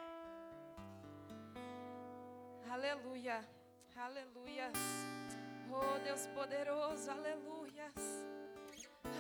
Aleluia. 2.70 3.46
Aleluias. 3.96 4.72
Oh, 5.70 5.99
Deus 6.05 6.27
poderoso. 6.29 7.11
Aleluias. 7.11 7.94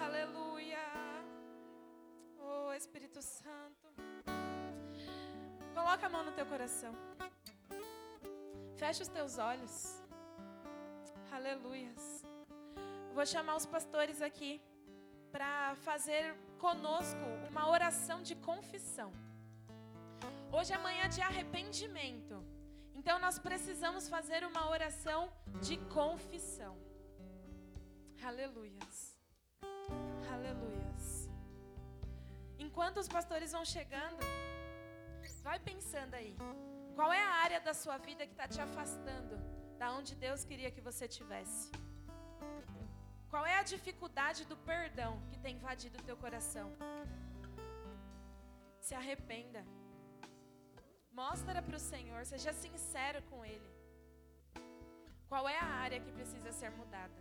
Aleluia. 0.02 0.78
Oh, 2.38 2.72
Espírito 2.72 3.20
Santo. 3.20 3.86
Coloca 5.74 6.06
a 6.06 6.08
mão 6.08 6.24
no 6.24 6.32
teu 6.32 6.46
coração. 6.46 6.94
Fecha 8.76 9.02
os 9.02 9.08
teus 9.08 9.38
olhos. 9.38 10.02
Aleluias. 11.30 12.24
Vou 13.14 13.24
chamar 13.24 13.56
os 13.56 13.66
pastores 13.66 14.20
aqui 14.20 14.60
para 15.32 15.74
fazer 15.76 16.34
conosco 16.56 17.26
uma 17.50 17.68
oração 17.68 18.22
de 18.22 18.34
confissão. 18.34 19.10
Hoje 20.52 20.72
é 20.72 20.78
manhã 20.78 21.08
de 21.08 21.20
arrependimento. 21.20 22.36
Então 22.94 23.18
nós 23.18 23.38
precisamos 23.38 24.08
fazer 24.08 24.44
uma 24.44 24.68
oração 24.68 25.20
de 25.66 25.76
confissão. 25.98 26.74
Aleluias. 28.30 28.96
Aleluias. 30.34 31.30
Enquanto 32.58 32.98
os 32.98 33.08
pastores 33.16 33.52
vão 33.52 33.64
chegando, 33.64 34.18
vai 35.48 35.58
pensando 35.60 36.14
aí. 36.14 36.36
Qual 36.96 37.12
é 37.12 37.22
a 37.22 37.34
área 37.46 37.60
da 37.60 37.74
sua 37.82 37.96
vida 37.98 38.26
que 38.26 38.32
está 38.32 38.48
te 38.48 38.60
afastando 38.60 39.36
da 39.78 39.92
onde 39.98 40.14
Deus 40.26 40.44
queria 40.44 40.70
que 40.74 40.80
você 40.80 41.06
tivesse? 41.06 41.70
Qual 43.30 43.44
é 43.44 43.58
a 43.58 43.62
dificuldade 43.62 44.44
do 44.44 44.56
perdão 44.56 45.20
que 45.30 45.38
tem 45.38 45.56
invadido 45.56 45.98
o 45.98 46.02
teu 46.02 46.16
coração? 46.16 46.72
Se 48.80 48.94
arrependa. 48.94 49.64
Mostra 51.12 51.60
para 51.62 51.76
o 51.76 51.80
Senhor, 51.80 52.24
seja 52.24 52.52
sincero 52.52 53.22
com 53.30 53.44
Ele. 53.44 53.70
Qual 55.28 55.48
é 55.48 55.58
a 55.58 55.64
área 55.64 56.00
que 56.00 56.12
precisa 56.12 56.52
ser 56.52 56.70
mudada? 56.70 57.20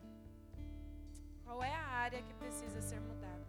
Qual 1.43 1.63
é 1.63 1.73
a 1.73 1.87
área 2.05 2.21
que 2.21 2.33
precisa 2.33 2.81
ser 2.81 2.99
mudada? 2.99 3.45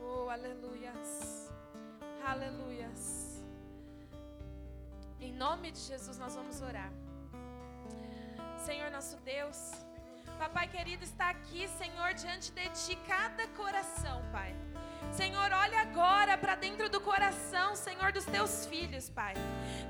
Oh, 0.00 0.28
aleluias. 0.28 1.52
Aleluias. 2.24 3.44
Em 5.20 5.32
nome 5.32 5.72
de 5.72 5.80
Jesus 5.80 6.18
nós 6.18 6.34
vamos 6.34 6.60
orar. 6.60 6.92
Senhor 8.64 8.90
nosso 8.90 9.16
Deus, 9.18 9.72
Papai 10.38 10.68
querido, 10.68 11.02
está 11.02 11.30
aqui, 11.30 11.66
Senhor, 11.66 12.14
diante 12.14 12.52
de 12.52 12.68
Ti 12.68 12.96
cada 13.08 13.44
coração, 13.48 14.22
Pai. 14.30 14.54
Senhor, 15.10 15.50
olha 15.50 15.80
agora 15.80 16.38
para 16.38 16.54
dentro 16.54 16.88
do 16.88 17.00
coração, 17.00 17.74
Senhor, 17.74 18.12
dos 18.12 18.24
teus 18.24 18.64
filhos, 18.66 19.10
Pai. 19.10 19.34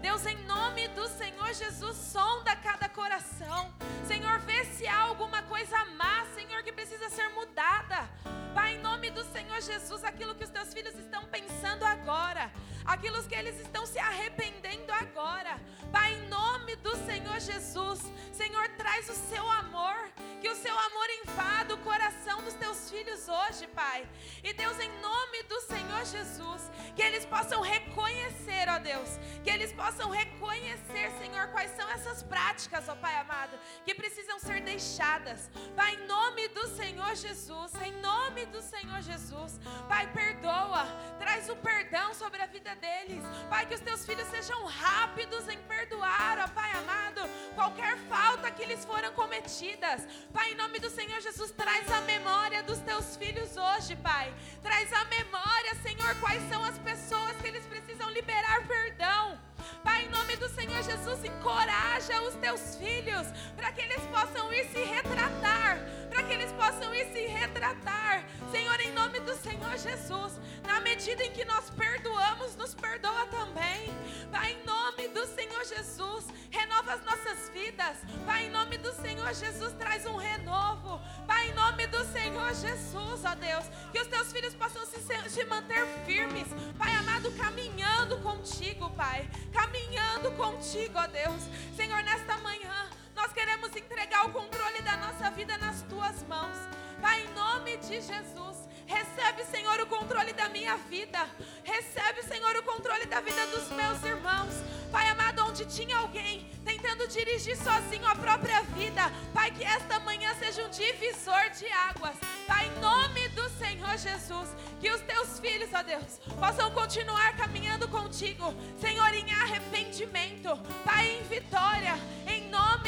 Deus, 0.01 0.25
em 0.25 0.39
nome 0.45 0.89
do 0.89 1.07
Senhor 1.07 1.53
Jesus, 1.53 1.99
sonda 1.99 2.57
cada 2.57 2.89
coração. 2.89 3.75
Senhor, 4.07 4.39
vê 4.41 4.65
se 4.65 4.87
há 4.87 5.01
alguma 5.01 5.43
coisa 5.43 5.85
má, 5.97 6.25
Senhor, 6.35 6.63
que 6.63 6.73
precisa 6.73 7.11
ser 7.11 7.29
mudada. 7.29 8.09
Pai, 8.55 8.77
em 8.77 8.81
nome 8.81 9.11
do 9.11 9.23
Senhor 9.25 9.61
Jesus, 9.61 10.03
aquilo 10.03 10.35
que 10.35 10.45
os 10.45 10.51
teus 10.51 10.73
filhos 10.73 10.95
estão 10.95 11.25
pensando 11.27 11.85
agora, 11.85 12.51
aquilo 12.87 13.23
que 13.25 13.35
eles 13.35 13.61
estão 13.61 13.85
se 13.85 13.99
arrependendo 13.99 14.91
agora. 14.93 15.61
Pai, 15.93 16.15
em 16.15 16.29
nome 16.29 16.75
do 16.77 16.97
Senhor 17.05 17.39
Jesus, 17.39 18.01
Senhor, 18.33 18.69
traz 18.89 19.11
o 19.11 19.15
seu 19.31 19.47
amor, 19.51 19.97
que 20.41 20.49
o 20.49 20.55
seu 20.55 20.77
amor 20.79 21.09
invada 21.23 21.75
o 21.75 21.79
coração 21.79 22.43
dos 22.43 22.55
teus 22.55 22.91
filhos 22.91 23.29
hoje, 23.29 23.67
Pai. 23.69 24.09
E 24.43 24.55
Deus, 24.55 24.79
em 24.81 24.91
nome 25.01 25.43
do 25.43 25.61
Senhor 25.61 26.05
Jesus, 26.07 26.71
que 26.97 27.03
eles 27.03 27.27
possam 27.27 27.61
reconhecer, 27.61 28.67
ó 28.67 28.79
Deus, 28.79 29.11
que 29.45 29.51
eles 29.51 29.75
possam 29.75 30.09
reconhecer, 30.09 31.11
Senhor, 31.19 31.49
quais 31.49 31.71
são 31.73 31.89
essas 31.91 32.23
práticas, 32.23 32.89
ó 32.89 32.95
Pai 32.95 33.15
amado, 33.17 33.59
que 33.85 33.95
precisam 33.95 34.39
ser 34.39 34.63
deixadas. 34.63 35.51
Pai, 35.77 35.95
em 35.95 36.07
nome 36.07 36.49
do 36.49 36.67
Senhor 36.69 37.15
Jesus, 37.15 37.73
em 37.83 37.93
nome 38.01 38.47
do 38.47 38.63
Senhor 38.63 39.03
Jesus, 39.03 39.61
Pai, 39.87 40.11
perdoa, 40.13 40.87
traz 41.19 41.51
o 41.51 41.57
perdão 41.57 42.15
sobre 42.15 42.41
a 42.41 42.47
vida 42.47 42.75
deles. 42.77 43.23
Pai, 43.51 43.67
que 43.67 43.75
os 43.75 43.81
teus 43.81 44.07
filhos 44.07 44.27
sejam 44.29 44.65
rápidos 44.65 45.47
em 45.49 45.59
perdoar, 45.75 46.39
ó 46.39 46.49
Pai 46.49 46.73
amado, 46.73 47.21
qualquer 47.55 47.99
falta 48.09 48.51
que 48.51 48.65
lhes 48.65 48.78
foram 48.85 49.13
cometidas. 49.13 50.03
Pai, 50.33 50.53
em 50.53 50.55
nome 50.55 50.79
do 50.79 50.91
Senhor 50.91 51.21
Jesus, 51.21 51.51
traz 51.53 51.91
a 51.91 52.01
memória 52.03 52.63
dos 52.63 52.79
teus 52.81 53.17
filhos 53.17 53.57
hoje, 53.57 53.97
Pai. 53.97 54.33
Traz 54.63 54.93
a 54.93 55.05
memória, 55.07 55.75
Senhor, 55.83 56.15
quais 56.21 56.43
são 56.49 56.65
as 56.65 56.79
pessoas 56.79 57.37
que 57.39 57.49
eles 57.49 57.65
precisam 57.67 58.11
liberar 58.11 58.67
perdão. 58.67 59.39
Pai, 59.83 60.05
em 60.05 60.09
nome 60.11 60.37
do 60.37 60.49
Senhor 60.49 60.83
Jesus, 60.83 61.25
encoraja 61.25 62.21
os 62.23 62.35
teus 62.37 62.77
filhos 62.77 63.27
para 63.57 63.73
que 63.73 63.83
eles 63.83 64.01
possam 64.07 64.53
ir 64.53 64.65
se 64.67 64.83
retratar, 64.85 65.79
para 66.19 66.27
que 66.27 66.35
eles 66.35 66.51
possam 66.51 66.93
ir 66.93 67.07
se 67.13 67.27
retratar. 67.29 68.25
Senhor, 68.51 68.81
em 68.81 68.91
nome 68.91 69.21
do 69.21 69.37
Senhor 69.37 69.79
Jesus, 69.79 70.41
na 70.67 70.81
medida 70.81 71.23
em 71.23 71.31
que 71.31 71.45
nós 71.45 71.71
perdoamos, 71.71 72.57
nos 72.57 72.75
perdoa 72.75 73.25
também. 73.27 73.95
Pai, 74.33 74.51
em 74.51 74.67
nome 74.67 75.07
do 75.09 75.25
Senhor 75.27 75.65
Jesus, 75.65 76.27
renova 76.51 76.95
as 76.95 77.05
nossas 77.05 77.49
vidas. 77.51 77.99
Pai, 78.27 78.47
em 78.47 78.51
nome 78.51 78.79
do 78.79 78.93
Senhor 78.95 79.33
Jesus, 79.33 79.73
traz 79.75 80.07
um 80.07 80.17
renovo. 80.17 81.01
Pai, 81.25 81.51
em 81.51 81.55
nome 81.55 81.87
do 81.87 82.05
Senhor 82.07 82.53
Jesus, 82.53 83.25
ó 83.25 83.37
Deus, 83.37 83.67
que 83.93 84.01
os 84.01 84.09
teus 84.09 84.33
filhos 84.33 84.55
possam 84.55 84.85
se, 84.87 84.99
se 85.31 85.45
manter 85.45 85.87
firmes. 86.05 86.49
Pai 86.77 86.93
amado, 86.97 87.31
caminhando 87.37 88.19
contigo, 88.23 88.91
Pai 88.91 89.31
caminhando 89.53 90.33
contigo, 90.33 90.99
ó 90.99 91.07
Deus. 91.07 91.43
Senhor, 91.77 92.03
nesta 92.03 92.39
manhã, 92.39 92.91
nós 93.19 93.33
queremos 93.33 93.75
entregar 93.75 94.27
o 94.27 94.31
controle 94.31 94.81
da 94.83 94.97
nossa 94.97 95.29
vida 95.33 95.59
nas 95.59 95.83
tuas 95.83 96.23
mãos. 96.29 96.57
Pai, 97.01 97.25
em 97.25 97.35
nome 97.35 97.77
de 97.79 98.01
Jesus, 98.01 98.57
recebe, 98.87 99.45
Senhor, 99.45 99.81
o 99.81 99.87
controle 99.87 100.33
da 100.33 100.49
minha 100.49 100.77
vida. 100.77 101.29
Recebe, 101.65 102.23
Senhor, 102.23 102.55
o 102.57 102.63
controle 102.63 103.07
da 103.07 103.21
vida 103.21 103.45
dos 103.49 103.71
meus 103.71 104.05
irmãos. 104.05 104.55
Pai 104.93 105.09
amado, 105.09 105.45
onde 105.45 105.65
tinha 105.67 105.97
alguém 105.99 106.49
tentando 106.65 107.09
dirigir 107.09 107.57
sozinho 107.57 108.07
a 108.07 108.15
própria 108.15 108.63
vida, 108.63 109.03
Pai, 109.35 109.51
que 109.51 109.65
esta 109.65 109.99
manhã 110.01 110.33
seja 110.39 110.65
um 110.65 110.71
divisor 110.71 111.51
de 111.59 111.67
águas. 111.73 112.17
Pai, 112.47 112.69
em 112.69 112.81
nome 112.81 113.29
do 113.31 113.49
Senhor 113.51 113.97
Jesus, 113.99 114.49
que 114.81 114.91
os 114.91 115.01
teus 115.03 115.41
filhos, 115.41 115.71
ó 115.75 115.83
Deus, 115.83 116.19
possam 116.39 116.71
continuar 116.71 117.37
caminhando 117.37 117.89
contigo, 117.89 118.55
Senhor, 118.81 119.13
em 119.13 119.33
arrependimento, 119.33 120.57
Pai, 120.85 121.19
em 121.19 121.23
vitória, 121.25 121.95
em 122.27 122.49
nome 122.49 122.88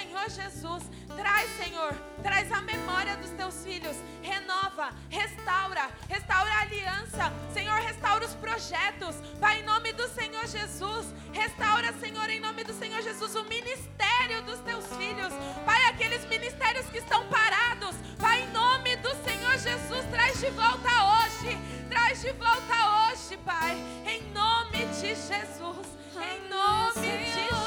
Senhor 0.00 0.30
Jesus. 0.30 0.82
Traz, 1.14 1.50
Senhor, 1.62 1.92
traz 2.22 2.50
a 2.50 2.62
memória 2.62 3.16
dos 3.16 3.30
teus 3.30 3.62
filhos, 3.62 3.96
renova, 4.22 4.94
restaura, 5.10 5.90
restaura 6.08 6.50
a 6.50 6.60
aliança, 6.62 7.32
Senhor, 7.52 7.78
restaura 7.80 8.24
os 8.24 8.34
projetos, 8.36 9.16
Pai, 9.38 9.60
em 9.60 9.64
nome 9.64 9.92
do 9.92 10.08
Senhor 10.08 10.46
Jesus, 10.46 11.12
restaura, 11.32 11.92
Senhor, 11.94 12.30
em 12.30 12.40
nome 12.40 12.64
do 12.64 12.72
Senhor 12.72 13.02
Jesus, 13.02 13.34
o 13.34 13.44
ministério 13.44 14.42
dos 14.46 14.60
teus 14.60 14.86
filhos, 14.96 15.32
Pai, 15.66 15.82
aqueles 15.90 16.24
ministérios 16.26 16.86
que 16.86 16.98
estão 16.98 17.26
parados, 17.26 17.94
Pai, 18.18 18.42
em 18.42 18.50
nome 18.52 18.96
do 18.96 19.10
Senhor 19.24 19.58
Jesus, 19.58 20.06
traz 20.10 20.40
de 20.40 20.50
volta 20.50 20.88
hoje, 21.12 21.58
traz 21.90 22.22
de 22.22 22.32
volta 22.32 23.10
hoje, 23.10 23.36
Pai, 23.44 23.76
em 24.06 24.22
nome 24.32 24.86
de 24.86 25.14
Jesus, 25.14 25.86
em 26.16 26.48
nome 26.48 27.18
de 27.18 27.32
Jesus, 27.32 27.59